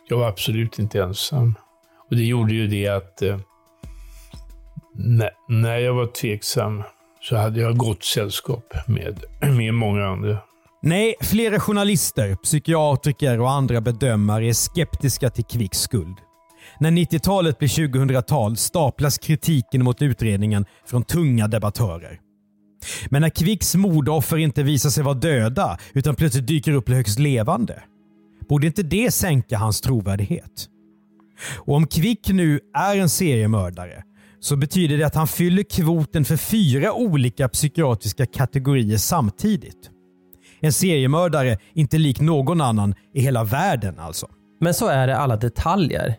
Jag 0.09 0.19
var 0.19 0.29
absolut 0.29 0.79
inte 0.79 1.03
ensam. 1.03 1.55
Och 2.11 2.17
det 2.17 2.25
gjorde 2.25 2.55
ju 2.55 2.67
det 2.67 2.89
att 2.89 3.23
eh, 3.23 3.39
När, 5.49 5.79
jag 5.79 5.95
var 5.95 6.07
tveksam 6.07 6.83
så 7.21 7.37
hade 7.37 7.61
jag 7.61 7.77
gott 7.77 8.05
sällskap 8.05 8.75
med, 8.87 9.25
med 9.57 9.75
många 9.75 10.07
andra. 10.07 10.39
Nej, 10.83 11.15
flera 11.21 11.61
journalister, 11.61 12.35
psykiatriker 12.35 13.41
och 13.41 13.51
andra 13.51 13.81
bedömare 13.81 14.49
är 14.49 14.53
skeptiska 14.53 15.31
till 15.31 15.45
Kvicks 15.45 15.79
skuld. 15.79 16.17
När 16.81 16.91
90-talet 16.91 17.59
blir 17.59 17.69
2000-tal 17.69 18.57
staplas 18.57 19.19
kritiken 19.19 19.85
mot 19.85 20.03
utredningen 20.03 20.67
från 20.87 21.05
tunga 21.05 21.49
debattörer. 21.49 22.21
Men 23.11 23.23
när 23.23 23.31
Kvicks 23.31 23.75
mordoffer 23.75 24.37
inte 24.37 24.63
visar 24.63 24.91
sig 24.91 25.05
vara 25.05 25.15
döda 25.15 25.79
utan 25.93 26.15
plötsligt 26.15 26.47
dyker 26.47 26.73
upp 26.73 26.89
högst 26.89 27.19
levande, 27.19 27.83
borde 28.49 28.67
inte 28.67 28.83
det 28.83 29.11
sänka 29.11 29.59
hans 29.59 29.81
trovärdighet? 29.81 30.69
Och 31.57 31.75
om 31.75 31.87
Kvick 31.87 32.29
nu 32.29 32.61
är 32.75 32.97
en 32.97 33.09
seriemördare 33.09 34.03
så 34.41 34.57
betyder 34.57 34.99
det 34.99 35.05
att 35.05 35.15
han 35.15 35.29
fyller 35.29 35.63
kvoten 35.63 36.25
för 36.25 36.37
fyra 36.37 36.93
olika 36.93 37.49
psykiatriska 37.49 38.27
kategorier 38.27 38.97
samtidigt. 38.97 39.91
En 40.61 40.73
seriemördare 40.73 41.59
inte 41.75 41.99
lik 41.99 42.21
någon 42.21 42.61
annan 42.61 42.95
i 43.15 43.21
hela 43.21 43.45
världen 43.45 43.99
alltså. 43.99 44.27
Men 44.61 44.75
så 44.75 44.87
är 44.87 45.07
det 45.07 45.17
alla 45.17 45.37
detaljer. 45.37 46.15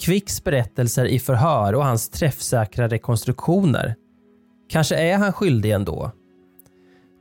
Kvicks 0.00 0.44
berättelser 0.44 1.04
i 1.04 1.18
förhör 1.18 1.72
och 1.72 1.84
hans 1.84 2.08
träffsäkra 2.08 2.88
rekonstruktioner. 2.88 3.94
Kanske 4.68 4.96
är 4.96 5.18
han 5.18 5.32
skyldig 5.32 5.70
ändå. 5.70 6.10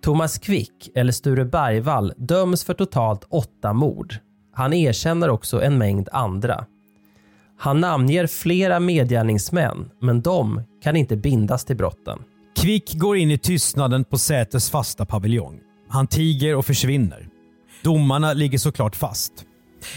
Thomas 0.03 0.37
Quick, 0.37 0.91
eller 0.95 1.11
Sture 1.11 1.45
Bergvall, 1.45 2.13
döms 2.17 2.63
för 2.63 2.73
totalt 2.73 3.23
åtta 3.29 3.73
mord. 3.73 4.15
Han 4.53 4.73
erkänner 4.73 5.29
också 5.29 5.61
en 5.61 5.77
mängd 5.77 6.09
andra. 6.11 6.65
Han 7.63 7.81
namnger 7.81 8.27
flera 8.27 8.79
medgärningsmän, 8.79 9.89
men 10.01 10.21
de 10.21 10.61
kan 10.83 10.95
inte 10.95 11.17
bindas 11.17 11.65
till 11.65 11.77
brotten. 11.77 12.19
Kvick 12.61 12.93
går 12.93 13.17
in 13.17 13.31
i 13.31 13.37
tystnaden 13.37 14.03
på 14.03 14.17
Säters 14.17 14.69
fasta 14.69 15.05
paviljong. 15.05 15.59
Han 15.89 16.07
tiger 16.07 16.55
och 16.55 16.65
försvinner. 16.65 17.27
Domarna 17.83 18.33
ligger 18.33 18.57
såklart 18.57 18.95
fast. 18.95 19.33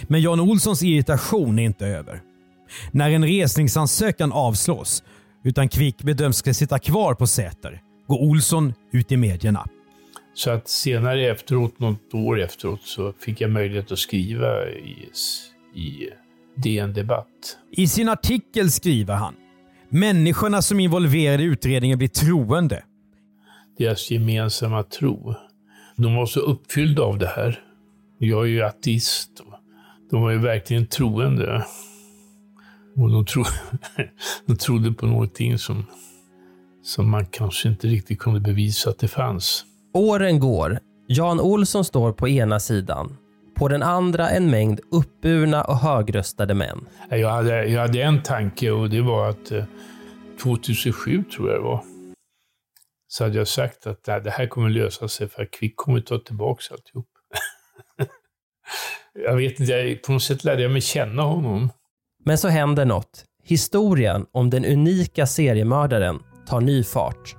Men 0.02 0.20
Jan 0.20 0.40
Olssons 0.40 0.82
irritation 0.82 1.58
är 1.58 1.62
inte 1.62 1.86
över. 1.86 2.20
När 2.90 3.10
en 3.10 3.24
resningsansökan 3.24 4.32
avslås, 4.32 5.02
utan 5.44 5.68
Kvick 5.68 6.02
bedöms 6.02 6.36
ska 6.36 6.54
sitta 6.54 6.78
kvar 6.78 7.14
på 7.14 7.26
Säter, 7.26 7.80
går 8.06 8.22
Olsson 8.22 8.74
ut 8.92 9.12
i 9.12 9.16
medierna. 9.16 9.66
Så 10.34 10.50
att 10.50 10.68
senare 10.68 11.30
efteråt, 11.30 11.78
något 11.78 12.14
år 12.14 12.40
efteråt, 12.40 12.82
så 12.82 13.12
fick 13.20 13.40
jag 13.40 13.50
möjlighet 13.50 13.92
att 13.92 13.98
skriva 13.98 14.68
i, 14.68 15.08
i 15.74 16.08
DN 16.56 16.92
Debatt. 16.92 17.58
I 17.70 17.88
sin 17.88 18.08
artikel 18.08 18.70
skriver 18.70 19.14
han 19.14 19.34
“Människorna 19.88 20.62
som 20.62 20.80
involverade 20.80 21.42
i 21.42 21.46
utredningen 21.46 21.98
blir 21.98 22.08
troende. 22.08 22.82
Deras 23.78 24.10
gemensamma 24.10 24.82
tro. 24.82 25.34
De 25.96 26.14
var 26.14 26.26
så 26.26 26.40
uppfyllda 26.40 27.02
av 27.02 27.18
det 27.18 27.26
här. 27.26 27.60
Jag 28.18 28.42
är 28.42 28.48
ju 28.48 28.62
ateist. 28.62 29.30
De 30.10 30.22
var 30.22 30.30
ju 30.30 30.38
verkligen 30.38 30.86
troende. 30.86 31.64
Och 32.96 33.10
de, 33.10 33.24
tro, 33.24 33.44
de 34.46 34.56
trodde 34.56 34.92
på 34.92 35.06
någonting 35.06 35.58
som, 35.58 35.84
som 36.82 37.10
man 37.10 37.26
kanske 37.26 37.68
inte 37.68 37.86
riktigt 37.86 38.18
kunde 38.18 38.40
bevisa 38.40 38.90
att 38.90 38.98
det 38.98 39.08
fanns. 39.08 39.64
Åren 39.94 40.40
går. 40.40 40.78
Jan 41.06 41.40
Olsson 41.40 41.84
står 41.84 42.12
på 42.12 42.28
ena 42.28 42.60
sidan. 42.60 43.16
På 43.54 43.68
den 43.68 43.82
andra 43.82 44.30
en 44.30 44.50
mängd 44.50 44.80
uppburna 44.90 45.64
och 45.64 45.76
högröstade 45.76 46.54
män. 46.54 46.86
Jag 47.10 47.30
hade, 47.30 47.64
jag 47.64 47.80
hade 47.80 48.02
en 48.02 48.22
tanke 48.22 48.70
och 48.70 48.90
det 48.90 49.00
var 49.00 49.28
att 49.28 49.52
2007 50.42 51.16
eh, 51.18 51.22
tror 51.22 51.50
jag 51.50 51.58
det 51.58 51.64
var. 51.64 51.84
Så 53.08 53.24
hade 53.24 53.38
jag 53.38 53.48
sagt 53.48 53.86
att 53.86 54.04
det 54.04 54.30
här 54.30 54.46
kommer 54.46 54.70
lösa 54.70 55.08
sig 55.08 55.28
för 55.28 55.42
att 55.42 55.50
Kvick 55.50 55.76
kommer 55.76 56.00
ta 56.00 56.18
tillbaka 56.18 56.62
alltihop. 56.70 57.08
jag 59.24 59.36
vet 59.36 59.60
inte, 59.60 59.98
på 60.06 60.12
något 60.12 60.22
sätt 60.22 60.44
lärde 60.44 60.62
jag 60.62 60.70
mig 60.72 60.80
känna 60.80 61.22
honom. 61.22 61.70
Men 62.24 62.38
så 62.38 62.48
händer 62.48 62.84
något. 62.84 63.24
Historien 63.44 64.26
om 64.32 64.50
den 64.50 64.64
unika 64.64 65.26
seriemördaren 65.26 66.18
tar 66.46 66.60
ny 66.60 66.84
fart. 66.84 67.36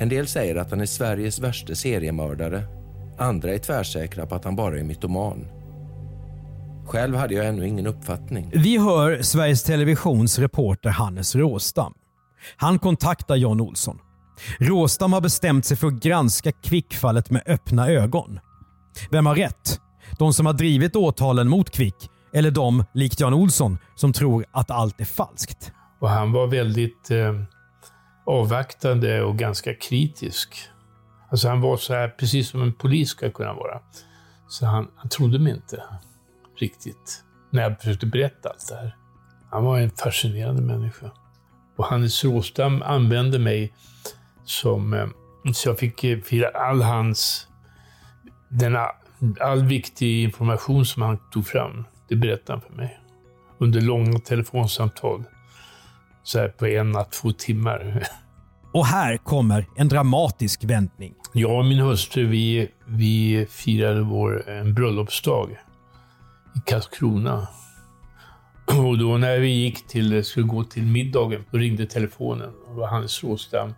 En 0.00 0.08
del 0.08 0.26
säger 0.26 0.56
att 0.56 0.70
han 0.70 0.80
är 0.80 0.86
Sveriges 0.86 1.38
värsta 1.38 1.74
seriemördare. 1.74 2.79
Andra 3.20 3.54
är 3.54 3.58
tvärsäkra 3.58 4.26
på 4.26 4.34
att 4.34 4.44
han 4.44 4.56
bara 4.56 4.78
är 4.78 4.84
mytoman. 4.84 5.46
Själv 6.86 7.16
hade 7.16 7.34
jag 7.34 7.46
ännu 7.46 7.66
ingen 7.66 7.86
uppfattning. 7.86 8.52
Vi 8.54 8.78
hör 8.78 9.22
Sveriges 9.22 9.62
Televisions 9.62 10.38
reporter 10.38 10.90
Hannes 10.90 11.34
Råstam. 11.34 11.94
Han 12.56 12.78
kontaktar 12.78 13.36
Jan 13.36 13.60
Olsson. 13.60 13.98
Råstam 14.58 15.12
har 15.12 15.20
bestämt 15.20 15.64
sig 15.64 15.76
för 15.76 15.86
att 15.86 16.02
granska 16.02 16.52
Kvickfallet 16.52 17.30
med 17.30 17.42
öppna 17.46 17.88
ögon. 17.88 18.40
Vem 19.10 19.26
har 19.26 19.34
rätt? 19.34 19.80
De 20.18 20.32
som 20.32 20.46
har 20.46 20.52
drivit 20.52 20.96
åtalen 20.96 21.48
mot 21.48 21.70
Kvick 21.70 22.10
eller 22.34 22.50
de, 22.50 22.84
likt 22.94 23.20
Jan 23.20 23.34
Olsson, 23.34 23.78
som 23.94 24.12
tror 24.12 24.44
att 24.52 24.70
allt 24.70 25.00
är 25.00 25.04
falskt? 25.04 25.72
Och 26.00 26.08
han 26.08 26.32
var 26.32 26.46
väldigt 26.46 27.10
eh, 27.10 27.42
avvaktande 28.26 29.22
och 29.22 29.38
ganska 29.38 29.74
kritisk. 29.74 30.70
Alltså 31.30 31.48
han 31.48 31.60
var 31.60 31.76
så 31.76 31.94
här, 31.94 32.08
precis 32.08 32.48
som 32.48 32.62
en 32.62 32.72
polis 32.72 33.08
ska 33.08 33.30
kunna 33.30 33.54
vara. 33.54 33.80
Så 34.48 34.66
han, 34.66 34.88
han 34.96 35.08
trodde 35.08 35.38
mig 35.38 35.52
inte 35.52 35.82
riktigt 36.56 37.24
när 37.50 37.62
jag 37.62 37.78
försökte 37.78 38.06
berätta 38.06 38.48
allt 38.48 38.68
det 38.68 38.74
här. 38.74 38.96
Han 39.50 39.64
var 39.64 39.78
en 39.78 39.90
fascinerande 39.90 40.62
människa. 40.62 41.10
Och 41.76 41.86
Hannes 41.86 42.24
Råstam 42.24 42.82
använde 42.82 43.38
mig 43.38 43.72
som... 44.44 44.94
Eh, 44.94 45.06
så 45.52 45.68
jag 45.68 45.78
fick 45.78 46.04
eh, 46.04 46.20
fira 46.20 46.48
all 46.48 46.82
hans... 46.82 47.48
Denna, 48.48 48.86
all 49.40 49.64
viktig 49.64 50.22
information 50.22 50.86
som 50.86 51.02
han 51.02 51.18
tog 51.32 51.46
fram, 51.46 51.84
det 52.08 52.16
berättade 52.16 52.52
han 52.52 52.60
för 52.60 52.76
mig. 52.76 53.00
Under 53.58 53.80
långa 53.80 54.18
telefonsamtal. 54.18 55.24
Så 56.22 56.38
här 56.38 56.48
på 56.48 56.66
en-två 56.66 57.32
timmar. 57.32 58.08
Och 58.72 58.86
här 58.86 59.16
kommer 59.16 59.66
en 59.76 59.88
dramatisk 59.88 60.64
vändning. 60.64 61.14
Jag 61.32 61.58
och 61.58 61.64
min 61.64 61.78
hustru 61.78 62.26
vi, 62.26 62.70
vi 62.86 63.46
firade 63.50 64.00
vår 64.02 64.48
en 64.48 64.74
bröllopsdag 64.74 65.58
i 66.56 66.60
Karlskrona. 66.70 67.48
Och 68.66 68.98
då 68.98 69.16
när 69.16 69.38
vi 69.38 69.48
gick 69.48 69.86
till, 69.86 70.24
skulle 70.24 70.46
gå 70.46 70.64
till 70.64 70.82
middagen, 70.82 71.44
då 71.50 71.58
ringde 71.58 71.86
telefonen. 71.86 72.52
Det 72.68 72.74
var 72.74 72.86
Hans 72.86 73.24
Råstam. 73.24 73.74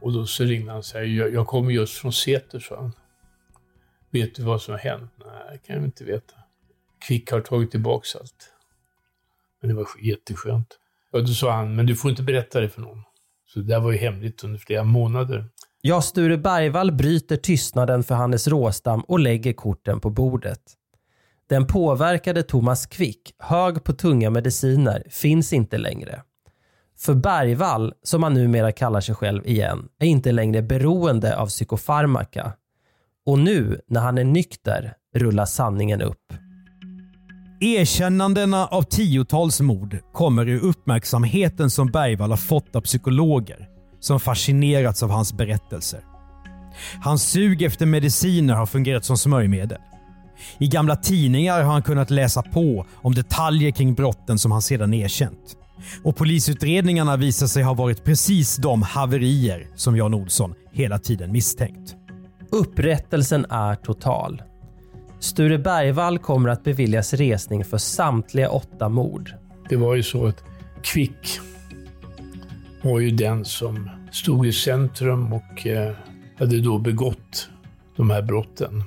Och 0.00 0.12
då 0.12 0.26
så 0.26 0.44
ringde 0.44 0.70
han 0.70 0.78
och 0.78 0.84
sa, 0.84 0.98
jag, 0.98 1.34
jag 1.34 1.46
kommer 1.46 1.70
just 1.70 1.98
från 1.98 2.12
Säter, 2.12 2.60
sa 2.60 2.76
han. 2.76 2.92
Vet 4.10 4.34
du 4.34 4.42
vad 4.42 4.62
som 4.62 4.72
har 4.72 4.78
hänt? 4.78 5.12
Nej, 5.18 5.48
det 5.52 5.66
kan 5.66 5.76
jag 5.76 5.84
inte 5.84 6.04
veta. 6.04 6.34
Kvick 7.06 7.30
har 7.30 7.40
tagit 7.40 7.70
tillbaka 7.70 8.18
allt. 8.20 8.52
Men 9.60 9.68
det 9.68 9.74
var 9.74 9.86
jätteskönt. 10.00 10.78
Och 11.12 11.20
då 11.20 11.32
sa 11.32 11.52
han, 11.52 11.76
men 11.76 11.86
du 11.86 11.96
får 11.96 12.10
inte 12.10 12.22
berätta 12.22 12.60
det 12.60 12.68
för 12.68 12.80
någon. 12.80 13.02
Så 13.46 13.58
det 13.58 13.66
där 13.66 13.80
var 13.80 13.92
ju 13.92 13.98
hemligt 13.98 14.44
under 14.44 14.58
flera 14.58 14.84
månader. 14.84 15.44
Ja, 15.82 16.02
Sture 16.02 16.38
Bergvall 16.38 16.92
bryter 16.92 17.36
tystnaden 17.36 18.02
för 18.02 18.14
Hannes 18.14 18.48
Råstam 18.48 19.00
och 19.00 19.20
lägger 19.20 19.52
korten 19.52 20.00
på 20.00 20.10
bordet. 20.10 20.60
Den 21.48 21.66
påverkade 21.66 22.42
Thomas 22.42 22.86
Quick, 22.86 23.34
hög 23.38 23.84
på 23.84 23.92
tunga 23.92 24.30
mediciner, 24.30 25.06
finns 25.10 25.52
inte 25.52 25.78
längre. 25.78 26.22
För 26.98 27.14
Bergvall, 27.14 27.92
som 28.02 28.22
han 28.22 28.34
numera 28.34 28.72
kallar 28.72 29.00
sig 29.00 29.14
själv 29.14 29.46
igen, 29.46 29.88
är 30.00 30.06
inte 30.06 30.32
längre 30.32 30.62
beroende 30.62 31.36
av 31.36 31.46
psykofarmaka. 31.46 32.52
Och 33.26 33.38
nu, 33.38 33.80
när 33.86 34.00
han 34.00 34.18
är 34.18 34.24
nykter, 34.24 34.94
rullar 35.14 35.46
sanningen 35.46 36.02
upp. 36.02 36.32
Erkännandena 37.60 38.66
av 38.66 38.82
tiotals 38.82 39.60
mord 39.60 39.98
kommer 40.12 40.48
ur 40.48 40.64
uppmärksamheten 40.64 41.70
som 41.70 41.86
Bergvall 41.86 42.30
har 42.30 42.36
fått 42.36 42.76
av 42.76 42.80
psykologer 42.80 43.69
som 44.00 44.20
fascinerats 44.20 45.02
av 45.02 45.10
hans 45.10 45.32
berättelser. 45.32 46.00
Hans 47.00 47.22
sug 47.22 47.62
efter 47.62 47.86
mediciner 47.86 48.54
har 48.54 48.66
fungerat 48.66 49.04
som 49.04 49.18
smörjmedel. 49.18 49.78
I 50.58 50.66
gamla 50.66 50.96
tidningar 50.96 51.62
har 51.62 51.72
han 51.72 51.82
kunnat 51.82 52.10
läsa 52.10 52.42
på 52.42 52.86
om 52.94 53.14
detaljer 53.14 53.70
kring 53.70 53.94
brotten 53.94 54.38
som 54.38 54.52
han 54.52 54.62
sedan 54.62 54.94
erkänt. 54.94 55.56
Och 56.04 56.16
polisutredningarna 56.16 57.16
visar 57.16 57.46
sig 57.46 57.62
ha 57.62 57.74
varit 57.74 58.04
precis 58.04 58.56
de 58.56 58.82
haverier 58.82 59.66
som 59.76 59.96
Jan 59.96 60.14
Olsson 60.14 60.54
hela 60.72 60.98
tiden 60.98 61.32
misstänkt. 61.32 61.96
Upprättelsen 62.50 63.46
är 63.50 63.74
total. 63.74 64.42
Sture 65.20 65.58
Bergvall 65.58 66.18
kommer 66.18 66.48
att 66.48 66.64
beviljas 66.64 67.14
resning 67.14 67.64
för 67.64 67.78
samtliga 67.78 68.50
åtta 68.50 68.88
mord. 68.88 69.34
Det 69.68 69.76
var 69.76 69.94
ju 69.94 70.02
så 70.02 70.26
att 70.26 70.44
Kvick 70.82 71.40
var 72.82 73.00
ju 73.00 73.10
den 73.10 73.44
som 73.44 73.90
stod 74.12 74.46
i 74.46 74.52
centrum 74.52 75.32
och 75.32 75.66
eh, 75.66 75.94
hade 76.38 76.60
då 76.60 76.78
begått 76.78 77.50
de 77.96 78.10
här 78.10 78.22
brotten. 78.22 78.82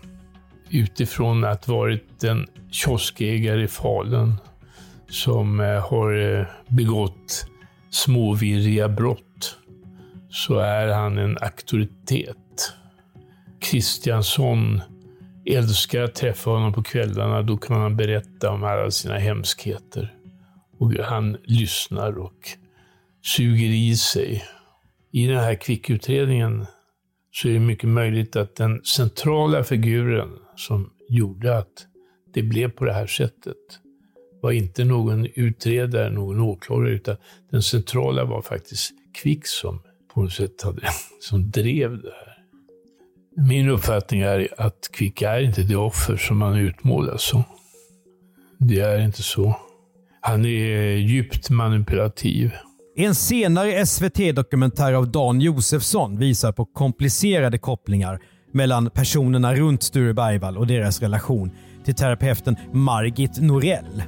Utifrån 0.70 1.44
att 1.44 1.68
varit 1.68 2.24
en 2.24 2.48
kioskägare 2.72 3.64
i 3.64 3.68
Falun 3.68 4.36
som 5.10 5.60
eh, 5.60 5.90
har 5.90 6.38
eh, 6.40 6.46
begått 6.68 7.46
småvirriga 7.90 8.90
brott 8.90 9.58
så 10.30 10.60
är 10.60 10.88
han 10.88 11.18
en 11.18 11.38
auktoritet. 11.42 12.74
Kristiansson 13.62 14.82
älskar 15.46 16.02
att 16.02 16.16
träffa 16.16 16.50
honom 16.50 16.74
på 16.74 16.84
kvällarna. 16.84 17.42
Då 17.42 17.58
kan 17.58 17.82
han 17.82 17.96
berätta 17.96 18.52
om 18.52 18.64
alla 18.64 18.92
sina 18.92 19.18
hemskheter. 19.18 20.14
Och 20.80 20.94
han 20.94 21.38
lyssnar 21.44 22.18
och 22.18 22.58
suger 23.24 23.70
i 23.70 23.96
sig. 23.96 24.44
I 25.12 25.28
den 25.28 25.38
här 25.38 25.56
kvickutredningen 25.56 26.66
så 27.32 27.48
är 27.48 27.54
det 27.54 27.60
mycket 27.60 27.90
möjligt 27.90 28.36
att 28.36 28.56
den 28.56 28.82
centrala 28.84 29.64
figuren 29.64 30.30
som 30.56 30.90
gjorde 31.10 31.58
att 31.58 31.88
det 32.34 32.44
blev 32.44 32.72
på 32.72 32.86
det 32.86 32.94
här 32.94 33.08
sättet 33.08 33.58
var 34.42 34.52
inte 34.52 34.84
någon 34.84 35.28
utredare, 35.36 36.10
någon 36.10 36.40
åklagare, 36.40 36.92
utan 36.92 37.18
den 37.52 37.62
centrala 37.62 38.26
var 38.26 38.42
faktiskt 38.42 38.92
Kvick 39.14 39.48
som 39.48 39.82
på 40.14 40.22
något 40.22 40.34
sätt 40.34 40.62
hade, 40.62 40.82
som 41.20 41.52
drev 41.52 42.02
det 42.02 42.12
här. 42.12 42.34
Min 43.48 43.70
uppfattning 43.70 44.22
är 44.22 44.48
att 44.58 44.90
Kvick 44.94 45.22
är 45.22 45.40
inte 45.40 45.62
det 45.62 45.76
offer 45.76 46.18
som 46.18 46.42
han 46.42 46.56
utmålas 46.56 47.24
som. 47.24 47.44
Det 48.58 48.80
är 48.80 49.00
inte 49.00 49.24
så. 49.24 49.56
Han 50.22 50.46
är 50.46 50.96
djupt 50.98 51.50
manipulativ. 51.50 52.52
En 52.96 53.16
senare 53.16 53.86
SVT-dokumentär 53.86 54.94
av 54.94 55.12
Dan 55.12 55.42
Josefsson 55.42 56.18
visar 56.18 56.52
på 56.52 56.66
komplicerade 56.66 57.58
kopplingar 57.58 58.20
mellan 58.52 58.90
personerna 58.90 59.56
runt 59.56 59.84
Sture 59.84 60.14
Bergvall 60.14 60.58
och 60.58 60.68
deras 60.68 61.02
relation 61.02 61.52
till 61.86 61.96
terapeuten 61.96 62.56
Margit 62.74 63.42
Norell. 63.42 64.04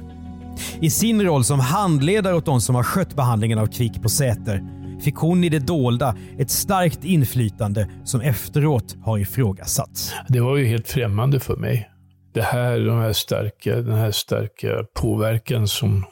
I 0.80 0.90
sin 0.90 1.22
roll 1.22 1.44
som 1.44 1.60
handledare 1.60 2.34
åt 2.34 2.46
de 2.46 2.60
som 2.60 2.74
har 2.74 2.82
skött 2.82 3.16
behandlingen 3.16 3.58
av 3.58 3.66
Kvick 3.66 4.02
på 4.02 4.08
Säter 4.08 4.62
fick 5.00 5.14
hon 5.14 5.44
i 5.44 5.48
det 5.48 5.58
dolda 5.58 6.16
ett 6.38 6.50
starkt 6.50 7.04
inflytande 7.04 7.88
som 8.04 8.20
efteråt 8.20 8.96
har 9.02 9.18
ifrågasatts. 9.18 10.12
Det 10.28 10.40
var 10.40 10.56
ju 10.56 10.66
helt 10.66 10.88
främmande 10.88 11.40
för 11.40 11.56
mig. 11.56 11.90
Det 12.36 12.42
här, 12.42 12.80
de 12.80 12.98
här 12.98 13.12
starka, 13.12 13.76
den 13.76 13.94
här 13.94 14.10
starka 14.10 14.86
påverkan 14.94 15.68
som 15.68 16.04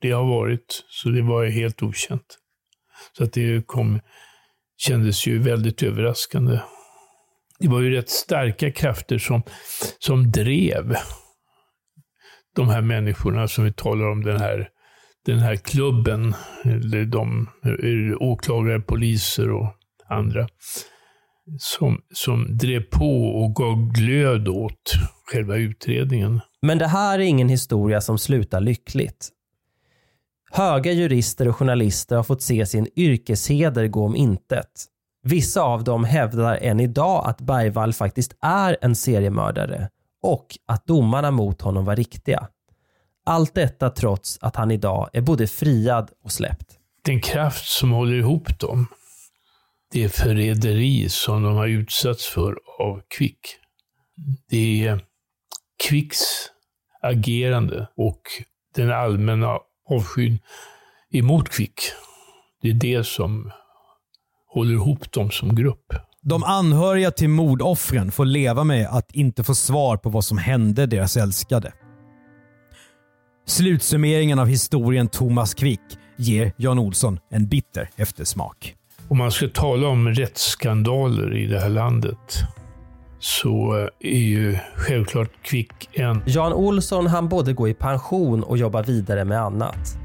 det 0.00 0.10
har 0.10 0.24
varit. 0.24 0.84
Så 0.88 1.08
det 1.08 1.22
var 1.22 1.42
ju 1.42 1.50
helt 1.50 1.82
okänt. 1.82 2.38
Så 3.16 3.24
att 3.24 3.32
det 3.32 3.66
kom, 3.66 4.00
kändes 4.76 5.26
ju 5.26 5.38
väldigt 5.38 5.82
överraskande. 5.82 6.60
Det 7.58 7.68
var 7.68 7.80
ju 7.80 7.90
rätt 7.90 8.10
starka 8.10 8.72
krafter 8.72 9.18
som, 9.18 9.42
som 9.98 10.30
drev 10.32 10.96
de 12.56 12.68
här 12.68 12.80
människorna 12.80 13.48
som 13.48 13.64
vi 13.64 13.72
talar 13.72 14.10
om, 14.10 14.24
den 14.24 14.40
här, 14.40 14.68
den 15.26 15.38
här 15.38 15.56
klubben, 15.56 16.34
eller 16.64 17.04
de 17.04 17.48
eh, 17.64 18.16
åklagare, 18.20 18.80
poliser 18.80 19.50
och 19.50 19.74
andra, 20.08 20.48
som, 21.58 22.00
som 22.14 22.56
drev 22.56 22.80
på 22.80 23.24
och 23.24 23.54
gav 23.54 23.92
glöd 23.92 24.48
åt 24.48 24.92
själva 25.32 25.56
utredningen. 25.56 26.40
Men 26.62 26.78
det 26.78 26.86
här 26.86 27.18
är 27.18 27.22
ingen 27.22 27.48
historia 27.48 28.00
som 28.00 28.18
slutar 28.18 28.60
lyckligt. 28.60 29.30
Höga 30.50 30.92
jurister 30.92 31.48
och 31.48 31.56
journalister 31.56 32.16
har 32.16 32.22
fått 32.22 32.42
se 32.42 32.66
sin 32.66 32.88
yrkesheder 32.96 33.86
gå 33.86 34.04
om 34.04 34.16
intet. 34.16 34.86
Vissa 35.22 35.62
av 35.62 35.84
dem 35.84 36.04
hävdar 36.04 36.56
än 36.56 36.80
idag 36.80 37.26
att 37.26 37.40
Bergvall 37.40 37.92
faktiskt 37.92 38.36
är 38.40 38.76
en 38.80 38.96
seriemördare 38.96 39.88
och 40.22 40.46
att 40.66 40.86
domarna 40.86 41.30
mot 41.30 41.60
honom 41.60 41.84
var 41.84 41.96
riktiga. 41.96 42.48
Allt 43.26 43.54
detta 43.54 43.90
trots 43.90 44.38
att 44.40 44.56
han 44.56 44.70
idag 44.70 45.08
är 45.12 45.20
både 45.20 45.46
friad 45.46 46.10
och 46.24 46.32
släppt. 46.32 46.78
Den 47.04 47.20
kraft 47.20 47.68
som 47.68 47.90
håller 47.90 48.16
ihop 48.16 48.58
dem, 48.58 48.86
det 49.92 50.08
förräderi 50.08 51.08
som 51.08 51.42
de 51.42 51.54
har 51.54 51.68
utsatts 51.68 52.26
för 52.26 52.56
av 52.78 53.02
Kvick. 53.08 53.40
Det 54.48 54.86
är 54.86 55.00
Kvicks 55.88 56.18
agerande 57.02 57.88
och 57.96 58.22
den 58.74 58.92
allmänna 58.92 59.58
avskyn 59.88 60.38
emot 61.12 61.48
Kvick. 61.48 61.80
Det 62.62 62.70
är 62.70 62.74
det 62.74 63.06
som 63.06 63.50
håller 64.48 64.72
ihop 64.72 65.12
dem 65.12 65.30
som 65.30 65.54
grupp. 65.54 65.94
De 66.22 66.44
anhöriga 66.44 67.10
till 67.10 67.28
mordoffren 67.28 68.12
får 68.12 68.24
leva 68.24 68.64
med 68.64 68.86
att 68.86 69.14
inte 69.14 69.44
få 69.44 69.54
svar 69.54 69.96
på 69.96 70.10
vad 70.10 70.24
som 70.24 70.38
hände 70.38 70.86
deras 70.86 71.16
älskade. 71.16 71.72
Slutsummeringen 73.46 74.38
av 74.38 74.46
historien 74.46 75.08
Thomas 75.08 75.54
Quick 75.54 75.80
ger 76.16 76.52
Jan 76.56 76.78
Olsson 76.78 77.18
en 77.30 77.48
bitter 77.48 77.90
eftersmak. 77.96 78.76
Om 79.12 79.18
man 79.18 79.32
ska 79.32 79.48
tala 79.48 79.88
om 79.88 80.08
rättsskandaler 80.08 81.36
i 81.36 81.46
det 81.46 81.60
här 81.60 81.68
landet 81.68 82.42
så 83.18 83.88
är 84.00 84.18
ju 84.18 84.58
självklart 84.76 85.30
Quick 85.42 85.88
en... 85.92 86.22
Jan 86.26 86.52
Olsson 86.52 87.06
han 87.06 87.28
både 87.28 87.52
gå 87.52 87.68
i 87.68 87.74
pension 87.74 88.42
och 88.42 88.58
jobba 88.58 88.82
vidare 88.82 89.24
med 89.24 89.40
annat. 89.40 89.96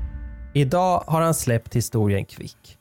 Idag 0.54 1.04
har 1.08 1.22
han 1.22 1.34
släppt 1.34 1.76
historien 1.76 2.26
Quick. 2.26 2.78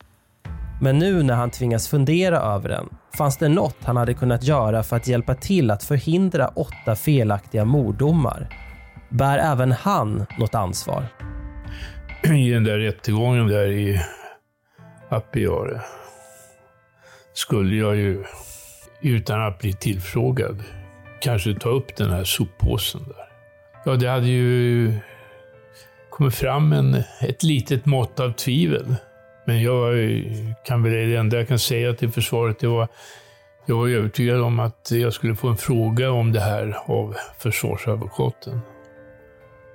Men 0.80 0.98
nu 0.98 1.22
när 1.22 1.34
han 1.34 1.50
tvingas 1.50 1.88
fundera 1.88 2.38
över 2.38 2.68
den 2.68 2.88
fanns 3.18 3.36
det 3.36 3.48
något 3.48 3.76
han 3.84 3.96
hade 3.96 4.14
kunnat 4.14 4.44
göra 4.44 4.82
för 4.82 4.96
att 4.96 5.08
hjälpa 5.08 5.34
till 5.34 5.70
att 5.70 5.84
förhindra 5.84 6.48
åtta 6.48 6.96
felaktiga 6.96 7.64
morddomar 7.64 8.48
Bär 9.08 9.38
även 9.38 9.72
han 9.72 10.26
något 10.38 10.54
ansvar? 10.54 11.04
I 12.24 12.50
den 12.50 12.64
där 12.64 12.78
rättegången 12.78 13.46
där 13.46 13.70
i 13.70 14.00
Appiare 15.08 15.80
skulle 17.38 17.76
jag 17.76 17.96
ju, 17.96 18.24
utan 19.00 19.42
att 19.42 19.58
bli 19.58 19.72
tillfrågad, 19.72 20.62
kanske 21.20 21.54
ta 21.54 21.68
upp 21.68 21.96
den 21.96 22.10
här 22.10 22.24
soppåsen 22.24 23.04
där. 23.06 23.28
Ja, 23.84 23.96
det 23.96 24.08
hade 24.08 24.28
ju 24.28 24.92
kommit 26.10 26.34
fram 26.34 26.72
en, 26.72 27.02
ett 27.20 27.42
litet 27.42 27.86
mått 27.86 28.20
av 28.20 28.32
tvivel. 28.32 28.94
Men 29.44 29.62
jag 29.62 29.94
kan 30.64 30.82
väl, 30.82 30.92
det 30.92 31.16
enda 31.16 31.36
jag 31.36 31.48
kan 31.48 31.58
säga 31.58 31.94
till 31.94 32.10
försvaret, 32.10 32.58
det 32.58 32.66
var 32.66 32.88
jag 33.68 33.76
var 33.76 33.88
övertygad 33.88 34.40
om 34.40 34.60
att 34.60 34.90
jag 34.90 35.12
skulle 35.12 35.34
få 35.34 35.48
en 35.48 35.56
fråga 35.56 36.10
om 36.10 36.32
det 36.32 36.40
här 36.40 36.76
av 36.86 37.16
försvarsadvokaten 37.38 38.60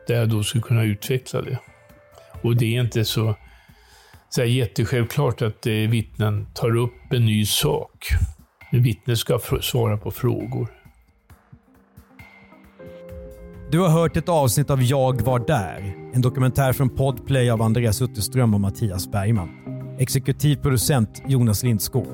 där 0.07 0.15
jag 0.15 0.29
då 0.29 0.43
skulle 0.43 0.61
kunna 0.61 0.83
utveckla 0.83 1.41
det. 1.41 1.57
Och 2.41 2.55
det 2.55 2.75
är 2.75 2.81
inte 2.81 3.05
så, 3.05 3.35
så 4.35 4.43
jättesjälvklart 4.43 5.41
att 5.41 5.67
eh, 5.67 5.73
vittnen 5.73 6.47
tar 6.53 6.77
upp 6.77 7.13
en 7.13 7.25
ny 7.25 7.45
sak. 7.45 8.07
Vittnen 8.71 9.17
ska 9.17 9.39
svara 9.61 9.97
på 9.97 10.11
frågor. 10.11 10.67
Du 13.71 13.79
har 13.79 13.89
hört 13.89 14.17
ett 14.17 14.29
avsnitt 14.29 14.69
av 14.69 14.83
Jag 14.83 15.21
var 15.21 15.39
där. 15.39 15.95
En 16.13 16.21
dokumentär 16.21 16.73
från 16.73 16.89
Podplay 16.89 17.49
av 17.49 17.61
Andreas 17.61 18.01
Utterström 18.01 18.53
och 18.53 18.61
Mattias 18.61 19.11
Bergman. 19.11 19.49
Exekutiv 19.99 20.55
producent 20.55 21.23
Jonas 21.27 21.63
Lindskog. 21.63 22.07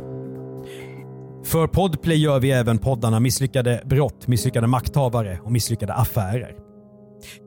För 1.45 1.68
Podplay 1.68 2.18
gör 2.18 2.39
vi 2.39 2.51
även 2.51 2.78
poddarna 2.78 3.20
Misslyckade 3.20 3.82
brott, 3.86 4.28
Misslyckade 4.28 4.68
makthavare 4.68 5.39
och 5.43 5.51
Misslyckade 5.51 5.93
affärer. 5.93 6.66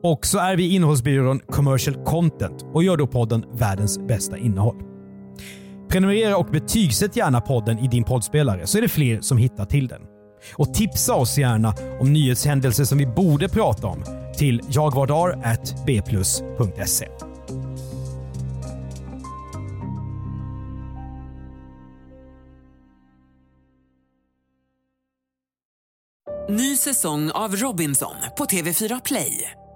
Och 0.03 0.25
så 0.25 0.39
är 0.39 0.55
vi 0.55 0.75
innehållsbyrån 0.75 1.39
Commercial 1.39 2.03
Content 2.05 2.65
och 2.73 2.83
gör 2.83 2.97
då 2.97 3.07
podden 3.07 3.45
Världens 3.53 4.07
bästa 4.07 4.37
innehåll. 4.37 4.75
Prenumerera 5.89 6.37
och 6.37 6.47
betygsätt 6.51 7.15
gärna 7.15 7.41
podden 7.41 7.79
i 7.79 7.87
din 7.87 8.03
poddspelare 8.03 8.67
så 8.67 8.77
är 8.77 8.81
det 8.81 8.87
fler 8.87 9.21
som 9.21 9.37
hittar 9.37 9.65
till 9.65 9.87
den. 9.87 10.01
Och 10.53 10.73
tipsa 10.73 11.13
oss 11.13 11.37
gärna 11.37 11.73
om 11.99 12.13
nyhetshändelser 12.13 12.83
som 12.83 12.97
vi 12.97 13.05
borde 13.05 13.49
prata 13.49 13.87
om 13.87 14.03
till 14.37 14.61
jagvardar.bplus.se. 14.69 17.07
Ny 26.49 26.77
säsong 26.77 27.31
av 27.31 27.55
Robinson 27.55 28.15
på 28.37 28.45
TV4 28.45 29.01
Play. 29.05 29.51